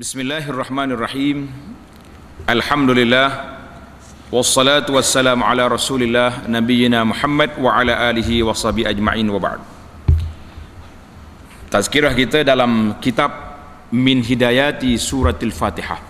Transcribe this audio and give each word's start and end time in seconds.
Bismillahirrahmanirrahim. 0.00 1.44
Alhamdulillah 2.48 3.52
wassalatu 4.32 4.96
wassalamu 4.96 5.44
ala 5.44 5.68
Rasulillah 5.68 6.48
nabiyyina 6.48 7.04
Muhammad 7.04 7.52
wa 7.60 7.68
ala 7.76 8.08
alihi 8.08 8.40
wa 8.40 8.56
sahbihi 8.56 8.88
ajma'in 8.96 9.28
wa 9.28 9.36
ba'd. 9.36 9.60
Tazkirah 11.68 12.16
kita 12.16 12.40
dalam 12.48 12.96
kitab 13.04 13.28
Min 13.92 14.24
Hidayati 14.24 14.96
Suratul 14.96 15.52
Fatihah. 15.52 16.00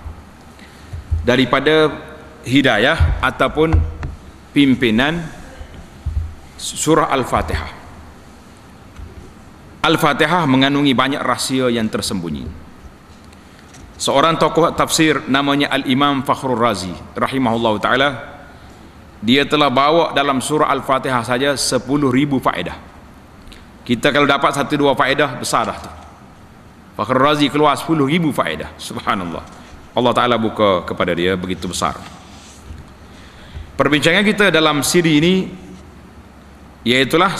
Daripada 1.26 1.90
hidayah 2.46 3.18
ataupun 3.18 3.74
pimpinan 4.54 5.18
surah 6.54 7.10
Al-Fatihah. 7.10 7.74
Al-Fatihah 9.82 10.46
mengandungi 10.46 10.94
banyak 10.94 11.18
rahsia 11.18 11.66
yang 11.74 11.90
tersembunyi. 11.90 12.69
Seorang 14.00 14.40
tokoh 14.40 14.72
tafsir 14.72 15.28
namanya 15.28 15.68
Al-Imam 15.68 16.24
Fakhrul 16.24 16.56
Razi 16.56 16.88
rahimahullah 17.12 17.74
taala 17.84 18.08
dia 19.20 19.44
telah 19.44 19.68
bawa 19.68 20.16
dalam 20.16 20.40
surah 20.40 20.72
Al-Fatihah 20.72 21.20
saja 21.20 21.52
10,000 21.52 21.84
faedah. 22.40 22.80
Kita 23.84 24.08
kalau 24.08 24.24
dapat 24.24 24.56
satu 24.56 24.80
dua 24.80 24.96
faedah 24.96 25.36
besar 25.36 25.68
dah 25.68 25.76
tu. 25.76 25.92
Fakhrul 26.96 27.28
Razi 27.28 27.52
keluar 27.52 27.76
10,000 27.76 28.08
faedah. 28.32 28.72
Subhanallah. 28.80 29.44
Allah 29.92 30.12
taala 30.16 30.40
buka 30.40 30.80
kepada 30.88 31.12
dia 31.12 31.36
begitu 31.36 31.68
besar. 31.68 32.00
Perbincangan 33.76 34.24
kita 34.24 34.48
dalam 34.48 34.80
siri 34.80 35.20
ini 35.20 35.34
iaitulah 36.88 37.36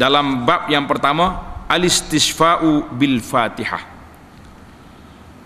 dalam 0.00 0.48
bab 0.48 0.64
yang 0.72 0.88
pertama 0.88 1.60
al-istishfa'u 1.68 2.88
bil 2.96 3.20
Fatihah 3.20 3.89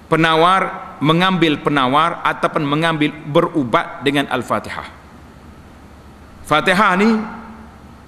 penawar 0.09 0.95
mengambil 1.01 1.59
penawar 1.61 2.21
ataupun 2.23 2.63
mengambil 2.65 3.11
berubat 3.29 4.05
dengan 4.05 4.29
Al-Fatihah. 4.31 4.89
Fatihah 6.45 6.93
ni 7.01 7.11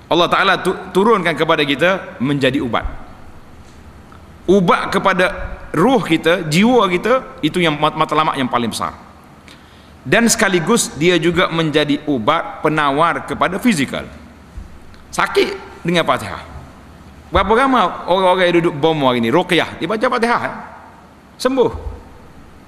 Allah 0.06 0.28
Taala 0.30 0.54
turunkan 0.94 1.34
kepada 1.34 1.66
kita 1.66 2.20
menjadi 2.22 2.62
ubat. 2.62 2.86
Ubat 4.46 4.94
kepada 4.94 5.26
ruh 5.74 5.98
kita, 5.98 6.46
jiwa 6.46 6.86
kita 6.86 7.42
itu 7.42 7.58
yang 7.58 7.74
matlamat 7.74 8.38
yang 8.38 8.46
paling 8.46 8.70
besar. 8.70 8.94
Dan 10.06 10.30
sekaligus 10.30 10.94
dia 10.94 11.18
juga 11.18 11.50
menjadi 11.50 11.98
ubat 12.06 12.62
penawar 12.62 13.26
kepada 13.26 13.58
fizikal. 13.58 14.06
Sakit 15.10 15.82
dengan 15.82 16.06
Fatihah. 16.06 16.46
Berapa 17.34 17.50
ramai 17.58 17.82
orang-orang 18.06 18.46
yang 18.46 18.56
duduk 18.62 18.74
bom 18.78 19.02
hari 19.02 19.18
ni, 19.18 19.34
ruqyah, 19.34 19.74
dia 19.82 19.90
baca 19.90 20.06
Fatihah. 20.06 20.75
Sembuh. 21.36 21.70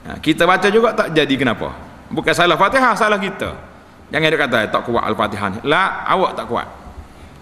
Ha, 0.08 0.16
kita 0.20 0.44
baca 0.44 0.68
juga 0.68 0.92
tak 0.96 1.12
jadi 1.12 1.34
kenapa? 1.36 1.72
Bukan 2.08 2.32
salah 2.32 2.56
fatihah 2.56 2.96
salah 2.96 3.20
kita. 3.20 3.52
Jangan 4.08 4.28
dia 4.32 4.40
kata 4.40 4.58
tak 4.72 4.82
kuat 4.88 5.04
al-fatihah 5.04 5.60
lah 5.68 6.08
awak 6.08 6.32
tak 6.32 6.46
kuat. 6.48 6.68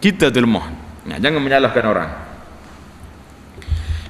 Kita 0.03 0.35
tu 0.35 0.43
lemah. 0.43 0.67
Ha, 1.07 1.19
jangan 1.23 1.39
menyalahkan 1.39 1.85
orang. 1.87 2.11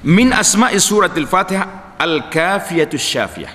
Min 0.07 0.33
asma'i 0.33 0.81
suratil 0.81 1.29
fatihah 1.29 1.97
al-kafiyatus 2.01 3.05
syafiyah. 3.05 3.53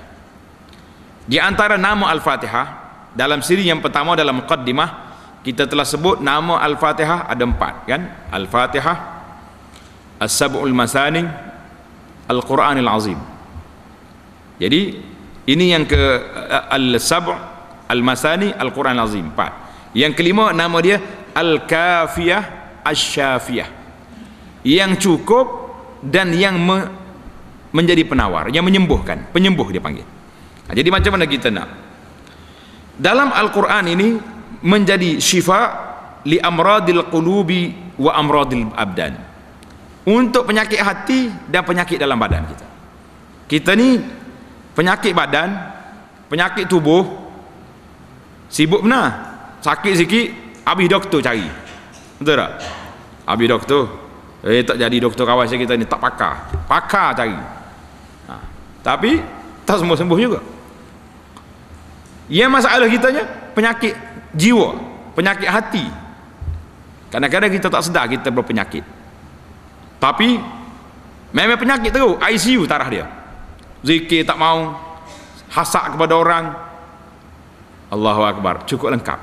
Di 1.26 1.38
antara 1.38 1.78
nama 1.78 2.09
al-fatihah 2.14 2.66
dalam 3.14 3.42
siri 3.42 3.70
yang 3.70 3.82
pertama 3.82 4.17
dalam 4.17 4.42
muqaddimah 4.42 5.14
kita 5.42 5.66
telah 5.66 5.86
sebut 5.86 6.22
nama 6.22 6.62
al-fatihah 6.62 7.26
ada 7.26 7.42
empat 7.42 7.89
kan? 7.89 8.02
Al-fatihah 8.30 8.98
as-sab'ul 10.22 10.73
masani 10.73 11.26
al-quranil 12.30 12.86
azim 12.86 13.30
jadi 14.62 14.94
ini 15.50 15.73
yang 15.73 15.90
ke 15.90 15.98
al-sab' 16.70 17.33
al-masani 17.89 18.54
al-Quran 18.54 18.94
al-azim. 18.94 19.33
Empat. 19.33 19.52
Yang 19.98 20.22
kelima 20.22 20.54
nama 20.54 20.77
dia 20.80 21.02
al-kafiyah 21.33 22.77
asy-syafiyah. 22.86 23.70
Yang 24.61 24.92
cukup 25.02 25.73
dan 26.05 26.30
yang 26.38 26.61
me 26.61 27.02
menjadi 27.71 28.04
penawar, 28.04 28.52
yang 28.52 28.67
menyembuhkan, 28.67 29.32
penyembuh 29.32 29.71
dia 29.71 29.80
panggil. 29.80 30.04
Nah, 30.67 30.73
jadi 30.76 30.92
macam 30.92 31.16
mana 31.16 31.23
kita 31.23 31.48
nak? 31.48 31.71
Dalam 33.00 33.32
Al-Quran 33.32 33.86
ini 33.95 34.20
menjadi 34.60 35.23
syifa 35.23 35.61
li 36.27 36.36
amradil 36.36 37.08
qulubi 37.08 37.95
wa 37.95 38.11
amradil 38.14 38.70
abdan. 38.76 39.16
Untuk 40.04 40.52
penyakit 40.52 40.83
hati 40.83 41.32
dan 41.48 41.64
penyakit 41.64 41.95
dalam 41.95 42.20
badan 42.20 42.44
kita. 42.44 42.67
Kita 43.48 43.71
ni 43.71 44.20
penyakit 44.76 45.11
badan 45.11 45.52
penyakit 46.32 46.67
tubuh 46.67 47.04
sibuk 48.48 48.83
benar 48.83 49.32
sakit 49.59 49.93
sikit 49.99 50.27
habis 50.65 50.87
doktor 50.87 51.20
cari. 51.20 51.45
Betul 52.21 52.36
tak? 52.37 52.52
Habis 53.26 53.48
doktor. 53.49 53.83
Eh 54.42 54.65
tak 54.65 54.82
jadi 54.82 54.98
doktor 54.98 55.26
kawasan 55.27 55.61
kita 55.61 55.77
ni 55.77 55.86
tak 55.86 56.02
pakar. 56.02 56.49
Pakar 56.65 57.14
cari. 57.14 57.37
Ha. 58.30 58.36
tapi 58.82 59.21
tak 59.65 59.82
semua 59.82 59.93
sembuh 59.99 60.17
juga. 60.17 60.39
Yang 62.32 62.52
masalah 62.52 62.88
kitanya 62.88 63.23
penyakit 63.53 63.93
jiwa 64.33 64.73
penyakit 65.14 65.49
hati. 65.52 65.86
Kadang-kadang 67.11 67.52
kita 67.52 67.67
tak 67.67 67.83
sedar 67.83 68.08
kita 68.08 68.32
berpenyakit. 68.32 68.88
Tapi 69.99 70.39
memang 71.36 71.59
penyakit 71.59 71.92
teruk 71.92 72.17
ICU 72.17 72.65
tarah 72.65 72.89
dia 72.89 73.20
zikir 73.86 74.25
tak 74.25 74.37
mau. 74.37 74.77
Hasak 75.52 75.97
kepada 75.97 76.14
orang. 76.15 76.45
Allahu 77.92 78.23
Akbar. 78.23 78.64
Cukup 78.64 78.93
lengkap. 78.95 79.19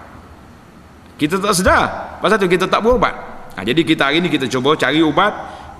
Kita 1.17 1.41
tak 1.41 1.57
sedar. 1.57 2.19
Pasal 2.21 2.37
tu 2.37 2.47
kita 2.47 2.69
tak 2.69 2.85
berubat. 2.85 3.17
Nah, 3.57 3.65
jadi 3.65 3.81
kita 3.83 4.07
hari 4.07 4.23
ni 4.23 4.31
kita 4.31 4.47
cuba 4.47 4.77
cari 4.79 5.03
ubat 5.03 5.35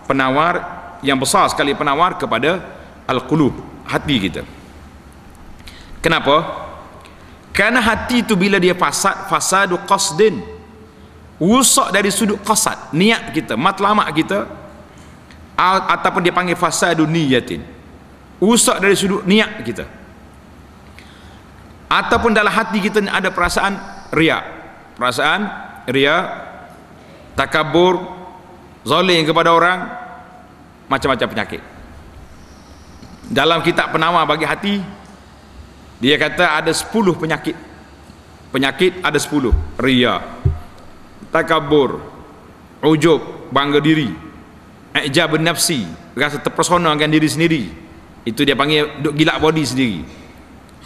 penawar 0.09 0.59
yang 1.05 1.21
besar 1.21 1.47
sekali 1.53 1.77
penawar 1.79 2.19
kepada 2.19 2.59
Al-Qulub 3.07 3.55
hati 3.87 4.17
kita. 4.19 4.43
Kenapa? 6.03 6.67
kerana 7.59 7.83
hati 7.83 8.23
tu 8.23 8.39
bila 8.39 8.63
dia 8.63 8.71
fasad 8.71 9.27
fasadu 9.27 9.83
qasdin. 9.83 10.39
Rusak 11.43 11.91
dari 11.91 12.07
sudut 12.15 12.39
qasad. 12.47 12.95
Niat 12.95 13.35
kita 13.35 13.59
matlamat 13.59 14.07
kita 14.15 14.47
ataupun 15.59 16.23
dia 16.23 16.31
panggil 16.31 16.55
fasadu 16.55 17.03
niyatin 17.03 17.78
rusak 18.39 18.79
dari 18.83 18.95
sudut 18.95 19.23
niat 19.27 19.63
kita. 19.63 19.85
Ataupun 21.89 22.37
dalam 22.37 22.53
hati 22.53 22.79
kita 22.85 23.01
ada 23.09 23.33
perasaan 23.33 23.75
riak 24.13 24.45
perasaan 24.99 25.41
riak 25.89 26.25
takabur 27.39 28.03
zalim 28.85 29.25
kepada 29.25 29.55
orang 29.55 29.79
macam-macam 30.91 31.29
penyakit. 31.31 31.63
Dalam 33.29 33.61
kitab 33.61 33.93
penawar 33.93 34.25
bagi 34.25 34.49
hati 34.49 34.75
dia 35.99 36.17
kata 36.17 36.61
ada 36.63 36.73
10 36.73 36.93
penyakit. 37.19 37.57
Penyakit 38.49 39.05
ada 39.05 39.17
10 39.21 39.53
riak 39.81 40.23
takabur 41.29 42.01
ujub 42.81 43.53
bangga 43.53 43.81
diri 43.83 44.09
ijab 45.05 45.37
nafsi 45.39 45.87
rasa 46.17 46.41
terpesona 46.43 46.95
dengan 46.97 47.11
diri 47.13 47.29
sendiri 47.29 47.63
itu 48.27 48.43
dia 48.43 48.59
panggil 48.59 49.01
duk 49.03 49.15
gila 49.15 49.39
body 49.39 49.63
sendiri. 49.63 50.01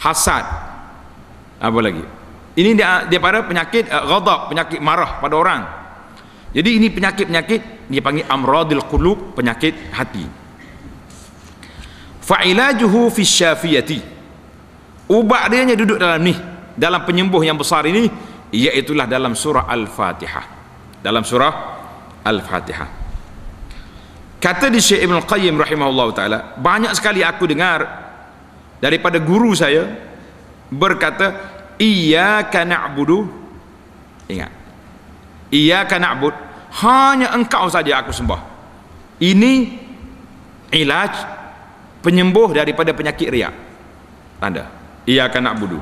Hasad. 0.03 0.44
Apa 1.62 1.78
lagi? 1.78 2.03
Ini 2.59 2.76
dia 2.76 3.09
dia 3.09 3.20
pada 3.22 3.47
penyakit 3.47 3.88
uh, 3.88 4.04
ghadab 4.04 4.53
penyakit 4.53 4.78
marah 4.82 5.22
pada 5.22 5.34
orang. 5.38 5.62
Jadi 6.53 6.76
ini 6.76 6.93
penyakit-penyakit 6.93 7.88
dia 7.88 8.03
panggil 8.04 8.28
amradil 8.28 8.84
qulub 8.84 9.32
penyakit 9.32 9.73
hati. 9.94 10.26
Fa'ilajuhu 12.23 13.08
fi 13.08 13.23
syafiyati. 13.25 14.00
Ubat 15.08 15.49
dia 15.49 15.75
duduk 15.76 15.96
dalam 15.96 16.20
ni 16.20 16.37
dalam 16.76 17.02
penyembuh 17.08 17.40
yang 17.40 17.56
besar 17.56 17.88
ini 17.88 18.08
iaitulah 18.52 19.08
dalam 19.08 19.32
surah 19.32 19.64
al-fatihah. 19.64 20.46
Dalam 21.00 21.25
surah 21.25 21.52
al-fatihah 22.23 23.01
Kata 24.43 24.67
di 24.67 24.83
Syekh 24.83 25.06
Ibn 25.06 25.23
Qayyim 25.23 25.55
rahimahullah 25.55 26.09
ta'ala 26.11 26.39
Banyak 26.59 26.99
sekali 26.99 27.23
aku 27.23 27.47
dengar 27.47 27.87
Daripada 28.83 29.23
guru 29.23 29.55
saya 29.55 29.87
Berkata 30.67 31.39
Iyaka 31.79 32.67
na'budu 32.67 33.43
Ingat. 34.33 34.53
Iyaka 35.53 36.00
na'bud. 36.00 36.35
Hanya 36.73 37.37
engkau 37.37 37.69
saja 37.69 38.00
aku 38.00 38.15
sembah. 38.15 38.41
Ini 39.21 39.77
Ilaj 40.73 41.15
Penyembuh 42.03 42.50
daripada 42.50 42.91
penyakit 42.91 43.31
riak. 43.31 43.55
Tanda. 44.43 44.67
Iyaka 45.06 45.39
na'budu. 45.39 45.79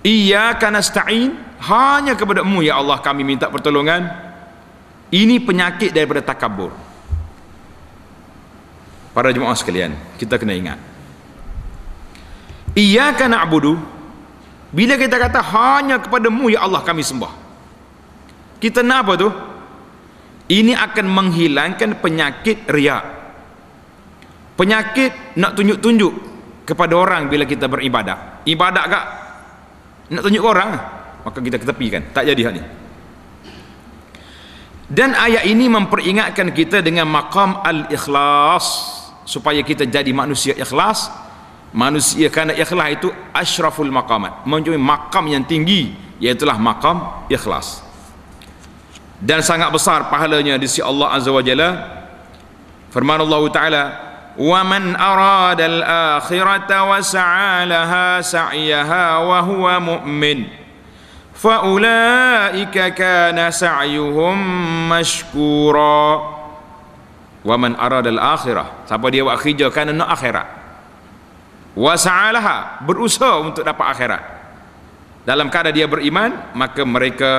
Iyaka 0.00 0.72
nasta'in. 0.72 1.36
Hanya 1.58 2.14
kepada 2.14 2.46
mu 2.46 2.62
ya 2.62 2.78
Allah 2.78 3.02
kami 3.02 3.26
minta 3.26 3.50
pertolongan. 3.50 4.06
Ini 5.12 5.42
penyakit 5.42 5.92
daripada 5.92 6.22
takabur 6.24 6.87
para 9.18 9.34
jemaah 9.34 9.58
sekalian 9.58 9.98
kita 10.14 10.38
kena 10.38 10.54
ingat. 10.54 10.78
Iyyaka 12.78 13.26
na'budu. 13.26 13.74
Bila 14.70 14.94
kita 14.94 15.18
kata 15.18 15.42
hanya 15.42 15.98
kepadamu 15.98 16.54
ya 16.54 16.62
Allah 16.62 16.86
kami 16.86 17.02
sembah. 17.02 17.34
Kita 18.62 18.86
nak 18.86 18.98
apa 19.02 19.12
tu? 19.18 19.28
Ini 20.54 20.78
akan 20.78 21.06
menghilangkan 21.10 21.98
penyakit 21.98 22.70
riak 22.70 23.18
penyakit 24.58 25.38
nak 25.38 25.54
tunjuk-tunjuk 25.54 26.14
kepada 26.66 26.98
orang 26.98 27.30
bila 27.30 27.46
kita 27.46 27.70
beribadah. 27.70 28.42
Ibadat 28.42 28.84
kak? 28.90 29.04
Nak 30.10 30.22
tunjuk 30.26 30.42
orang? 30.42 30.70
Maka 31.22 31.38
kita 31.38 31.62
ketepikan. 31.62 32.10
Tak 32.10 32.26
jadi 32.26 32.42
hal 32.42 32.54
ni. 32.58 32.62
Dan 34.90 35.14
ayat 35.14 35.46
ini 35.46 35.70
memperingatkan 35.70 36.50
kita 36.50 36.82
dengan 36.82 37.06
maqam 37.06 37.62
al-ikhlas 37.62 38.97
supaya 39.28 39.60
kita 39.60 39.84
jadi 39.84 40.08
manusia 40.16 40.56
ikhlas. 40.56 41.12
Manusia 41.68 42.32
kerana 42.32 42.56
ikhlas 42.56 42.96
itu 42.96 43.12
ashraful 43.36 43.92
maqamat 43.92 44.48
menjadi 44.48 44.80
makam 44.80 45.28
yang 45.28 45.44
tinggi 45.44 45.92
iaitulah 46.16 46.56
makam 46.56 47.28
ikhlas. 47.28 47.84
Dan 49.20 49.44
sangat 49.44 49.68
besar 49.68 50.08
pahalanya 50.08 50.56
di 50.56 50.64
sisi 50.64 50.80
Allah 50.80 51.12
Azza 51.12 51.28
wa 51.28 51.44
Jalla. 51.44 51.70
Firman 52.88 53.20
Allah 53.20 53.42
Ta'ala 53.52 53.84
wa 54.38 54.60
man 54.64 54.96
arada 54.96 55.60
al-akhirata 55.60 56.88
wa 56.88 56.96
sa'a 57.04 57.68
laha 57.68 58.24
sa'yaha 58.24 59.28
wa 59.28 59.38
huwa 59.44 59.74
mu'min 59.76 60.46
fa 61.36 61.68
ulaika 61.68 62.96
kana 62.96 63.52
sa'yuhum 63.52 64.38
mashkura 64.88 66.37
waman 67.48 67.72
aradal 67.80 68.20
akhirah 68.20 68.84
siapa 68.84 69.08
dia 69.08 69.24
buat 69.24 69.40
kerja 69.40 69.72
kerana 69.72 69.96
nak 69.96 70.12
akhirat. 70.12 70.46
Wa 71.72 71.96
sa'alaha 71.96 72.84
berusaha 72.84 73.40
untuk 73.40 73.64
dapat 73.64 73.86
akhirat. 73.96 74.22
Dalam 75.24 75.48
keadaan 75.48 75.72
dia 75.72 75.88
beriman 75.88 76.52
maka 76.52 76.84
mereka 76.84 77.30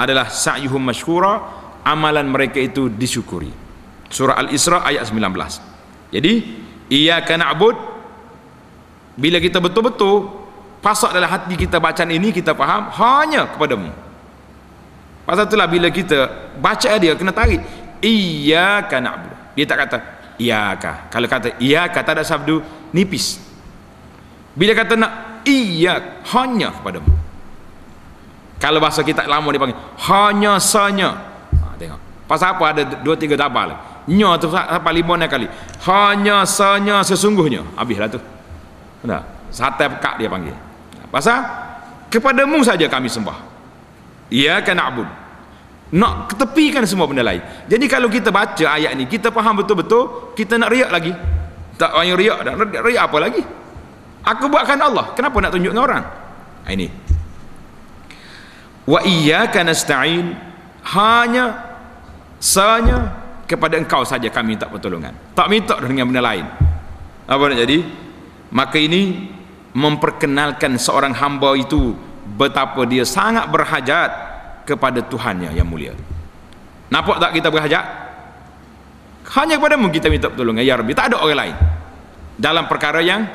adalah 0.00 0.32
sa'yuhum 0.32 0.80
masykura 0.80 1.44
amalan 1.84 2.24
mereka 2.24 2.56
itu 2.56 2.88
disyukuri. 2.88 3.52
Surah 4.08 4.40
al-isra 4.40 4.80
ayat 4.80 5.04
19 5.12 5.20
jadi 6.10 6.32
iyyaka 6.90 7.36
na'bud. 7.36 7.76
Bila 9.20 9.36
kita 9.36 9.60
betul-betul 9.60 10.32
pasak 10.80 11.12
dalam 11.12 11.28
hati 11.28 11.54
kita 11.60 11.76
bacaan 11.76 12.08
ini 12.08 12.32
kita 12.32 12.56
faham 12.56 12.88
hanya 12.96 13.46
kepadamu. 13.52 13.92
Pasal 15.28 15.46
itulah 15.46 15.68
bila 15.68 15.92
kita 15.92 16.26
baca 16.58 16.90
dia 16.96 17.12
kena 17.14 17.30
tarik. 17.30 17.60
Iyyaka 18.00 18.96
na'bud 18.98 19.39
dia 19.54 19.64
tak 19.66 19.78
kata 19.86 19.96
iyyaka. 20.40 21.12
Kalau 21.12 21.26
kata 21.28 21.48
iyyaka 21.60 22.00
tak 22.00 22.20
ada 22.20 22.24
sabdu 22.24 22.62
nipis. 22.94 23.38
Bila 24.56 24.72
kata 24.74 24.94
nak 24.96 25.12
iya 25.46 26.22
hanya 26.34 26.74
kepadamu. 26.74 27.12
Kalau 28.60 28.78
bahasa 28.80 29.00
kita 29.00 29.24
lama 29.24 29.48
dia 29.52 29.60
panggil 29.60 29.78
hanya 30.10 30.60
sanya. 30.60 31.10
Ha, 31.56 31.76
tengok. 31.80 32.00
Pasal 32.28 32.56
apa 32.56 32.64
ada 32.72 32.82
dua 33.00 33.16
tiga 33.16 33.34
tabal? 33.36 33.72
Nya 34.10 34.36
tu 34.40 34.48
apa 34.52 34.90
lima 34.92 35.16
kali. 35.28 35.46
Hanya 35.86 36.44
sanya 36.44 37.00
sesungguhnya. 37.04 37.62
Habislah 37.76 38.08
tu. 38.10 38.20
Nah, 39.06 39.24
sate 39.48 39.88
pekak 39.88 40.20
dia 40.20 40.28
panggil. 40.28 40.56
Pasal 41.08 41.40
kepadamu 42.12 42.60
saja 42.62 42.84
kami 42.86 43.08
sembah. 43.08 43.38
Ya 44.30 44.62
kan 44.62 44.78
abud 44.78 45.19
nak 45.90 46.30
ketepikan 46.30 46.86
semua 46.86 47.10
benda 47.10 47.26
lain. 47.26 47.42
Jadi 47.66 47.84
kalau 47.90 48.06
kita 48.06 48.30
baca 48.30 48.66
ayat 48.78 48.94
ni 48.94 49.10
kita 49.10 49.34
faham 49.34 49.58
betul-betul 49.58 50.34
kita 50.38 50.54
nak 50.54 50.70
riak 50.70 50.90
lagi. 50.90 51.10
Tak 51.74 51.96
payah 51.96 52.14
riak 52.14 52.38
dan 52.46 52.54
riak 52.60 53.04
apa 53.10 53.18
lagi? 53.18 53.42
Aku 54.20 54.52
buatkan 54.52 54.78
Allah. 54.78 55.16
Kenapa 55.16 55.36
nak 55.42 55.50
tunjuk 55.56 55.72
dengan 55.72 55.84
orang? 55.88 56.04
Ha, 56.62 56.68
ini. 56.76 56.86
Wa 58.86 59.00
iyyaka 59.02 59.64
nasta'in. 59.64 60.36
Hanya 60.80 61.76
sanya 62.40 63.20
kepada 63.44 63.76
engkau 63.76 64.06
saja 64.06 64.30
kami 64.30 64.54
minta 64.54 64.70
pertolongan. 64.70 65.12
Tak 65.34 65.48
minta 65.50 65.74
dengan 65.80 66.06
benda 66.06 66.22
lain. 66.22 66.46
Apa 67.26 67.42
nak 67.50 67.58
jadi? 67.58 67.78
Maka 68.54 68.78
ini 68.78 69.30
memperkenalkan 69.74 70.78
seorang 70.78 71.14
hamba 71.14 71.54
itu 71.58 71.94
betapa 72.38 72.86
dia 72.86 73.02
sangat 73.06 73.46
berhajat 73.50 74.29
kepada 74.70 75.02
Tuhannya 75.02 75.50
yang 75.50 75.66
mulia. 75.66 75.90
Nampak 76.90 77.18
tak 77.18 77.30
kita 77.34 77.50
berhajat? 77.50 77.84
Hanya 79.30 79.58
kepada 79.58 79.78
mu 79.78 79.90
kita 79.90 80.10
minta 80.10 80.26
pertolongan 80.26 80.62
ya 80.66 80.74
Rabbi 80.78 80.94
tak 80.94 81.14
ada 81.14 81.22
orang 81.22 81.38
lain. 81.38 81.56
Dalam 82.38 82.64
perkara 82.66 82.98
yang 83.02 83.26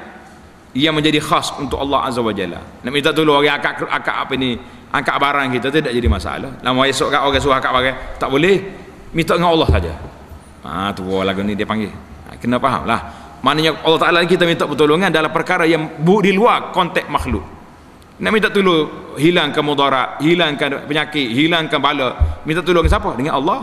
ia 0.75 0.91
menjadi 0.91 1.23
khas 1.23 1.55
untuk 1.55 1.79
Allah 1.79 2.11
Azza 2.11 2.19
wa 2.19 2.35
Jalla. 2.35 2.59
Nak 2.83 2.91
minta 2.91 3.15
tolong 3.15 3.39
orang 3.39 3.55
akak, 3.55 3.87
akak 3.87 4.17
apa 4.27 4.33
ni 4.35 4.59
angkat 4.91 5.15
barang 5.15 5.47
kita 5.55 5.67
tidak 5.71 5.91
jadi 5.95 6.07
masalah. 6.11 6.51
Lama 6.59 6.83
esok 6.83 7.11
kat 7.11 7.21
orang 7.23 7.39
suruh 7.39 7.55
akak 7.55 7.71
barang 7.71 7.97
tak 8.19 8.27
boleh. 8.27 8.57
Minta 9.15 9.39
dengan 9.39 9.55
Allah 9.55 9.69
saja. 9.71 9.93
Ha, 10.67 10.91
tu 10.91 11.07
lagu 11.07 11.39
ni 11.47 11.55
dia 11.55 11.63
panggil. 11.63 11.91
Ha, 12.27 12.35
kena 12.35 12.59
faham 12.59 12.83
lah. 12.83 12.99
Maknanya 13.39 13.79
Allah 13.85 13.99
Ta'ala 14.01 14.17
kita 14.27 14.43
minta 14.43 14.67
pertolongan 14.67 15.13
dalam 15.13 15.31
perkara 15.31 15.63
yang 15.63 16.01
di 16.03 16.31
luar 16.35 16.75
konteks 16.75 17.07
makhluk 17.07 17.55
nak 18.15 18.31
minta 18.31 18.47
tolong 18.47 19.15
hilangkan 19.19 19.59
mudarat 19.59 20.23
hilangkan 20.23 20.88
penyakit 20.88 21.27
hilangkan 21.35 21.79
bala. 21.83 22.41
Minta 22.47 22.63
tolong 22.63 22.88
siapa? 22.88 23.12
Dengan 23.19 23.35
Allah. 23.35 23.62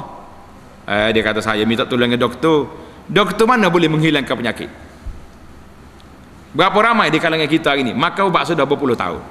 Eh, 0.82 1.08
dia 1.14 1.22
kata 1.24 1.40
saya 1.40 1.64
minta 1.64 1.88
tolong 1.88 2.10
dengan 2.10 2.28
doktor. 2.28 2.68
Doktor 3.08 3.48
mana 3.48 3.72
boleh 3.72 3.88
menghilangkan 3.88 4.36
penyakit? 4.36 4.70
Berapa 6.52 6.78
ramai 6.84 7.08
di 7.08 7.16
kalangan 7.16 7.48
kita 7.48 7.72
hari 7.72 7.80
ini 7.80 7.96
makan 7.96 8.28
ubat 8.28 8.44
sudah 8.44 8.68
berpuluh 8.68 8.92
tahun. 8.92 9.24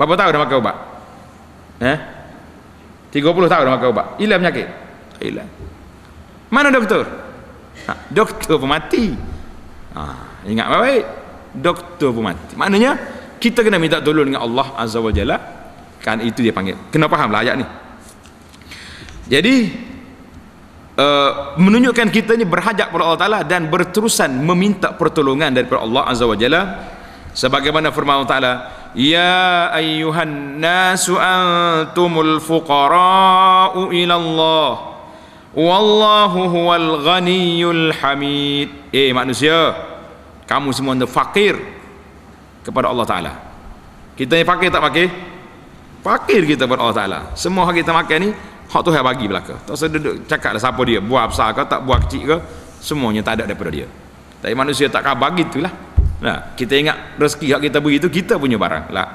Berapa 0.00 0.16
tahun 0.16 0.30
dah 0.32 0.42
makan 0.48 0.56
ubat? 0.64 0.76
Eh? 1.84 1.98
30 3.12 3.52
tahun 3.52 3.62
dah 3.68 3.72
makan 3.76 3.88
ubat. 3.92 4.06
Hilang 4.16 4.40
penyakit? 4.40 4.66
Hilang. 5.20 5.48
Mana 6.48 6.72
doktor? 6.72 7.04
Ha, 7.84 7.92
doktor 8.08 8.56
pun 8.56 8.70
mati. 8.72 9.12
Ha, 9.92 10.02
ingat 10.48 10.66
baik 10.72 11.04
doktor 11.54 12.10
pun 12.10 12.32
mati. 12.32 12.56
Maknanya 12.56 12.96
kita 13.44 13.60
kena 13.60 13.76
minta 13.76 14.00
tolong 14.00 14.32
dengan 14.32 14.40
Allah 14.40 14.72
Azza 14.80 15.04
wa 15.04 15.12
Jalla. 15.12 15.36
Kan 16.00 16.24
itu 16.24 16.40
dia 16.40 16.56
panggil. 16.56 16.80
Kena 16.88 17.12
faham 17.12 17.28
lah 17.28 17.44
ayat 17.44 17.60
ni. 17.60 17.66
Jadi 19.28 19.54
uh, 20.96 21.52
menunjukkan 21.60 22.08
kita 22.08 22.40
ni 22.40 22.48
berhajat 22.48 22.88
kepada 22.88 23.04
Allah 23.04 23.20
Ta'ala 23.20 23.40
dan 23.44 23.68
berterusan 23.68 24.32
meminta 24.40 24.96
pertolongan 24.96 25.52
daripada 25.52 25.84
Allah 25.84 26.02
Azza 26.08 26.24
wa 26.24 26.32
Jalla. 26.32 26.88
Sebagaimana 27.36 27.92
firman 27.92 28.24
Allah 28.24 28.32
Ta'ala 28.32 28.52
Ya 28.94 29.74
ayyuhan 29.74 30.62
nasu 30.62 31.18
antumul 31.18 32.38
fuqara'u 32.38 33.90
ila 33.90 34.14
Allah 34.14 34.70
Wallahu 35.54 36.50
huwal 36.50 36.88
ghaniyul 37.06 37.94
hamid. 38.02 38.90
Eh 38.90 39.14
manusia, 39.14 39.70
kamu 40.50 40.74
semua 40.74 40.98
anda 40.98 41.06
fakir 41.06 41.54
kepada 42.66 42.90
Allah 42.90 43.06
Taala. 43.06 43.32
Kita 44.14 44.38
ni 44.38 44.44
fakir 44.46 44.70
tak 44.70 44.82
fakir? 44.82 45.10
Fakir 46.04 46.40
kita 46.46 46.70
kepada 46.70 46.80
Allah 46.86 46.96
Taala. 46.96 47.20
Semua 47.34 47.66
hak 47.66 47.82
kita 47.82 47.90
makan 47.90 48.18
ni 48.22 48.30
hak 48.70 48.82
Tuhan 48.82 49.02
bagi 49.02 49.26
belaka. 49.26 49.54
Tak 49.66 49.72
usah 49.74 49.88
duduk 49.90 50.26
cakap 50.30 50.54
dah 50.54 50.62
siapa 50.62 50.82
dia, 50.86 50.98
buah 51.02 51.26
besar 51.26 51.50
ke 51.54 51.62
tak 51.66 51.80
buah 51.82 51.98
kecil 52.06 52.22
ke, 52.28 52.36
semuanya 52.78 53.22
tak 53.26 53.42
ada 53.42 53.50
daripada 53.50 53.70
dia. 53.74 53.88
Tapi 54.38 54.54
manusia 54.54 54.86
tak 54.86 55.02
khabar 55.02 55.34
gitulah. 55.34 55.72
Nah, 56.22 56.54
kita 56.54 56.78
ingat 56.78 57.18
rezeki 57.18 57.46
hak 57.58 57.60
kita 57.68 57.78
beri 57.82 57.96
itu 57.98 58.08
kita 58.08 58.38
punya 58.38 58.56
barang 58.60 58.94
lah. 58.94 59.08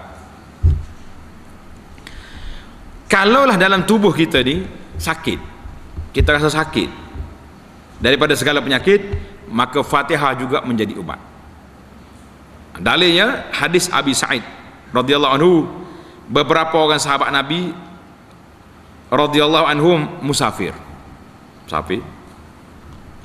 Kalaulah 3.10 3.58
dalam 3.58 3.90
tubuh 3.90 4.14
kita 4.14 4.44
ni 4.46 4.62
sakit, 5.00 5.40
kita 6.14 6.30
rasa 6.38 6.50
sakit 6.52 6.90
daripada 8.00 8.34
segala 8.34 8.64
penyakit 8.64 9.02
maka 9.52 9.84
Fatihah 9.84 10.34
juga 10.40 10.64
menjadi 10.64 10.96
ubat 10.96 11.20
dalilnya 12.80 13.52
hadis 13.52 13.92
Abi 13.92 14.16
Sa'id 14.16 14.42
radhiyallahu 14.94 15.34
anhu 15.38 15.54
beberapa 16.30 16.78
orang 16.78 17.02
sahabat 17.02 17.34
Nabi 17.34 17.74
radhiyallahu 19.10 19.66
anhum 19.66 20.00
musafir. 20.22 20.72
Musafir. 21.66 22.06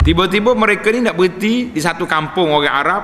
Tiba-tiba 0.05 0.53
mereka 0.53 0.93
ni 0.93 1.01
nak 1.05 1.17
berhenti 1.17 1.73
di 1.73 1.81
satu 1.81 2.05
kampung 2.05 2.53
orang 2.53 2.73
Arab 2.73 3.03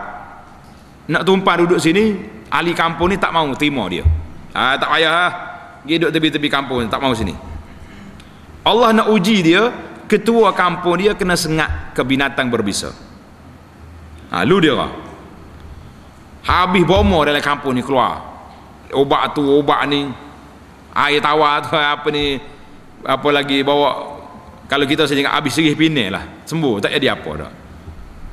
nak 1.09 1.23
tumpah 1.25 1.55
duduk 1.65 1.81
sini 1.81 2.17
ahli 2.53 2.77
kampung 2.77 3.13
ni 3.13 3.17
tak 3.17 3.33
mau 3.33 3.49
terima 3.57 3.89
dia. 3.89 4.05
Ah, 4.53 4.77
tak 4.77 4.89
payah 4.93 5.13
lah. 5.13 5.33
Dia 5.85 5.97
duduk 5.97 6.13
tepi-tepi 6.13 6.49
kampung 6.53 6.85
tak 6.89 7.01
mau 7.01 7.13
sini. 7.17 7.33
Allah 8.65 8.93
nak 8.93 9.09
uji 9.09 9.41
dia 9.41 9.73
ketua 10.05 10.53
kampung 10.53 11.01
dia 11.01 11.17
kena 11.17 11.37
sengat 11.37 11.97
ke 11.97 12.05
binatang 12.05 12.53
berbisa. 12.53 12.93
Ha, 14.29 14.45
lu 14.45 14.61
dia 14.61 14.77
lah. 14.77 14.93
Habis 16.45 16.85
bomo 16.85 17.25
dalam 17.25 17.41
kampung 17.41 17.77
ni 17.77 17.85
keluar 17.85 18.30
ubat 18.95 19.35
tu 19.35 19.43
ubat 19.43 19.87
ni. 19.87 20.11
Air 20.91 21.23
tawar 21.23 21.63
tu 21.63 21.75
apa 21.95 22.09
ni 22.11 22.39
apa 23.07 23.29
lagi 23.31 23.63
bawa. 23.63 24.19
Kalau 24.71 24.87
kita 24.87 25.03
saja 25.07 25.27
habis 25.27 25.55
serih 25.55 25.75
pinai 25.75 26.11
lah. 26.11 26.23
Sembuh 26.47 26.79
tak 26.79 26.95
jadi 26.95 27.15
apa 27.15 27.31
dah. 27.35 27.51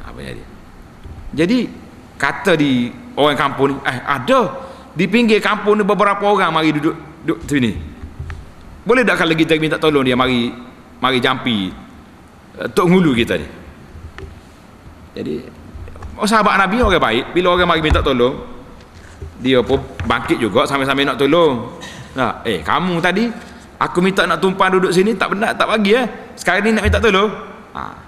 Apa 0.06 0.20
jadi? 0.22 0.44
Jadi 1.34 1.60
kata 2.18 2.54
di 2.54 2.90
orang 3.18 3.38
kampung 3.38 3.74
ni 3.74 3.76
eh 3.86 3.98
ada. 4.06 4.70
Di 4.98 5.06
pinggir 5.06 5.38
kampung 5.38 5.78
ni 5.78 5.86
beberapa 5.86 6.26
orang 6.26 6.50
mari 6.50 6.74
duduk 6.74 6.96
duduk 7.22 7.40
sini. 7.46 7.74
Boleh 8.82 9.04
tak 9.04 9.22
kalau 9.22 9.36
kita 9.36 9.60
minta 9.62 9.78
tolong 9.78 10.02
dia 10.02 10.18
mari 10.18 10.50
mari 10.98 11.20
jampi 11.22 11.70
uh, 12.58 12.66
tok 12.72 12.86
ngulu 12.88 13.14
kita 13.14 13.38
ni? 13.38 13.48
Jadi 15.18 15.36
oh, 16.18 16.26
sahabat 16.26 16.58
Nabi 16.58 16.82
orang 16.82 17.02
baik. 17.02 17.26
Bila 17.38 17.54
orang 17.54 17.70
mari 17.70 17.82
minta 17.86 18.02
tolong 18.02 18.57
dia 19.38 19.62
pun 19.62 19.77
bangkit 20.06 20.41
juga 20.41 20.65
sambil-sambil 20.65 21.13
nak 21.13 21.17
tolong 21.17 21.77
nah, 22.17 22.41
eh 22.41 22.65
kamu 22.65 22.98
tadi 22.98 23.29
aku 23.77 24.01
minta 24.01 24.25
nak 24.25 24.41
tumpang 24.41 24.74
duduk 24.74 24.89
sini 24.89 25.13
tak 25.13 25.38
benar 25.38 25.53
tak 25.53 25.70
bagi 25.70 25.94
eh 25.94 26.06
sekarang 26.34 26.65
ni 26.65 26.70
nak 26.74 26.84
minta 26.86 27.00
tolong 27.01 27.29
ha. 27.77 28.08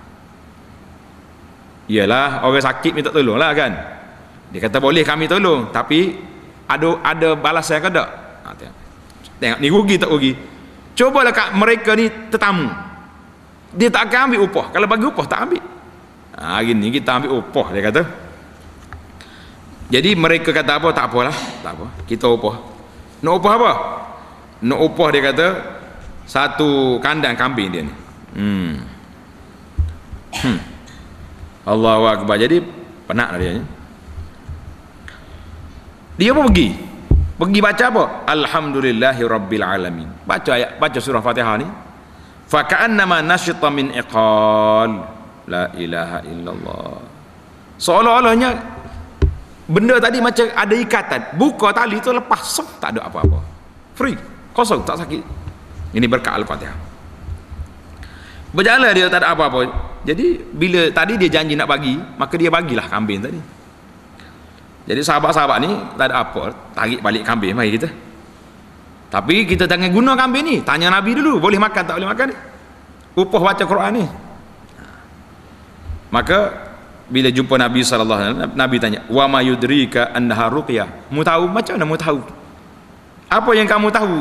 Iyalah 1.90 2.46
orang 2.46 2.62
sakit 2.62 2.94
minta 2.94 3.10
tolong 3.10 3.42
lah 3.42 3.50
kan. 3.58 3.74
Dia 4.54 4.62
kata 4.62 4.78
boleh 4.78 5.02
kami 5.02 5.26
tolong 5.26 5.74
tapi 5.74 6.14
ada 6.70 7.02
ada 7.02 7.34
balasan 7.34 7.82
ke 7.82 7.90
tak? 7.90 8.10
Ha, 8.46 8.54
tengok. 8.54 8.76
tengok 9.42 9.58
ni 9.58 9.68
rugi 9.74 9.96
tak 9.98 10.14
rugi. 10.14 10.38
Cubalah 10.94 11.34
kat 11.34 11.58
mereka 11.58 11.98
ni 11.98 12.06
tetamu. 12.30 12.70
Dia 13.74 13.90
tak 13.90 14.14
akan 14.14 14.30
ambil 14.30 14.40
upah. 14.46 14.66
Kalau 14.70 14.86
bagi 14.86 15.06
upah 15.10 15.26
tak 15.26 15.40
ambil. 15.50 15.64
Ha, 16.38 16.62
hari 16.62 16.78
ni 16.78 16.94
kita 16.94 17.10
ambil 17.18 17.42
upah 17.42 17.74
dia 17.74 17.82
kata. 17.90 18.02
Jadi 19.90 20.14
mereka 20.14 20.54
kata 20.54 20.78
apa? 20.78 20.94
Tak 20.94 21.06
apalah. 21.10 21.38
Tak 21.66 21.74
apa. 21.74 21.88
Kita 22.06 22.30
upah. 22.30 22.56
Nak 23.26 23.34
upah 23.42 23.54
apa? 23.58 23.72
Nak 24.62 24.80
upah 24.80 25.08
dia 25.10 25.22
kata 25.34 25.48
satu 26.30 27.02
kandang 27.02 27.34
kambing 27.34 27.70
dia 27.74 27.82
ni. 27.82 27.94
Hmm. 28.38 28.74
Hmm. 30.30 30.60
Allahu 31.70 32.06
Akbar 32.10 32.38
jadi 32.38 32.62
penat 33.10 33.34
lah 33.34 33.40
dia 33.42 33.62
dia 36.18 36.32
pun 36.34 36.50
pergi 36.50 36.78
pergi 37.38 37.60
baca 37.62 37.84
apa 37.90 38.04
Alhamdulillahi 38.30 39.22
Rabbil 39.26 39.66
Alamin 39.66 40.10
baca 40.26 40.52
ayat 40.54 40.78
baca 40.82 40.98
surah 41.02 41.22
Fatihah 41.22 41.56
ni 41.58 41.68
faka'annama 42.50 43.22
nasyita 43.26 43.70
min 43.74 43.94
iqal 43.94 44.92
la 45.50 45.64
ilaha 45.78 46.20
illallah 46.26 46.98
seolah-olahnya 47.82 48.50
benda 49.70 49.96
tadi 50.02 50.18
macam 50.18 50.50
ada 50.50 50.76
ikatan. 50.76 51.22
Buka 51.38 51.70
tali 51.70 52.02
tu 52.02 52.10
lepas 52.10 52.42
sok 52.42 52.82
tak 52.82 52.98
ada 52.98 53.06
apa-apa. 53.06 53.40
Free. 53.94 54.18
Kosong 54.52 54.82
tak 54.82 54.98
sakit. 55.06 55.22
Ini 55.94 56.06
berkat 56.10 56.34
Al-Fatihah. 56.42 56.76
Berjalan 58.50 58.92
dia 58.98 59.06
tak 59.08 59.22
ada 59.22 59.38
apa-apa. 59.38 59.70
Jadi 60.02 60.42
bila 60.58 60.90
tadi 60.90 61.22
dia 61.22 61.30
janji 61.30 61.54
nak 61.54 61.70
bagi 61.70 62.02
maka 62.18 62.34
dia 62.34 62.50
bagilah 62.50 62.90
kambing 62.90 63.22
tadi. 63.22 63.40
Jadi 64.90 65.02
sahabat-sahabat 65.06 65.58
ni 65.62 65.72
tak 66.02 66.10
ada 66.10 66.26
apa. 66.26 66.50
Tarik 66.74 67.00
balik 67.06 67.22
kambing 67.22 67.54
mari 67.54 67.78
kita. 67.78 67.90
Tapi 69.10 69.46
kita 69.46 69.70
jangan 69.70 69.94
guna 69.94 70.18
kambing 70.18 70.46
ni. 70.46 70.56
Tanya 70.66 70.90
Nabi 70.90 71.14
dulu 71.14 71.38
boleh 71.38 71.62
makan 71.62 71.84
tak 71.86 71.96
boleh 72.02 72.10
makan 72.10 72.26
ni? 72.34 72.38
Upah 73.18 73.42
baca 73.42 73.64
Quran 73.66 73.92
ni. 74.02 74.06
Maka 76.10 76.69
bila 77.10 77.34
jumpa 77.34 77.58
Nabi 77.58 77.82
SAW 77.82 78.54
Nabi 78.54 78.78
tanya 78.78 79.02
wa 79.10 79.26
ma 79.26 79.42
yudrika 79.42 80.14
annaha 80.14 80.46
ruqyah? 80.54 81.10
Mu 81.10 81.26
tahu. 81.26 81.50
Macam 81.50 81.74
mana 81.76 81.86
mu 81.90 81.98
tahu? 81.98 82.22
Apa 83.30 83.52
yang 83.58 83.66
kamu 83.66 83.90
tahu? 83.90 84.18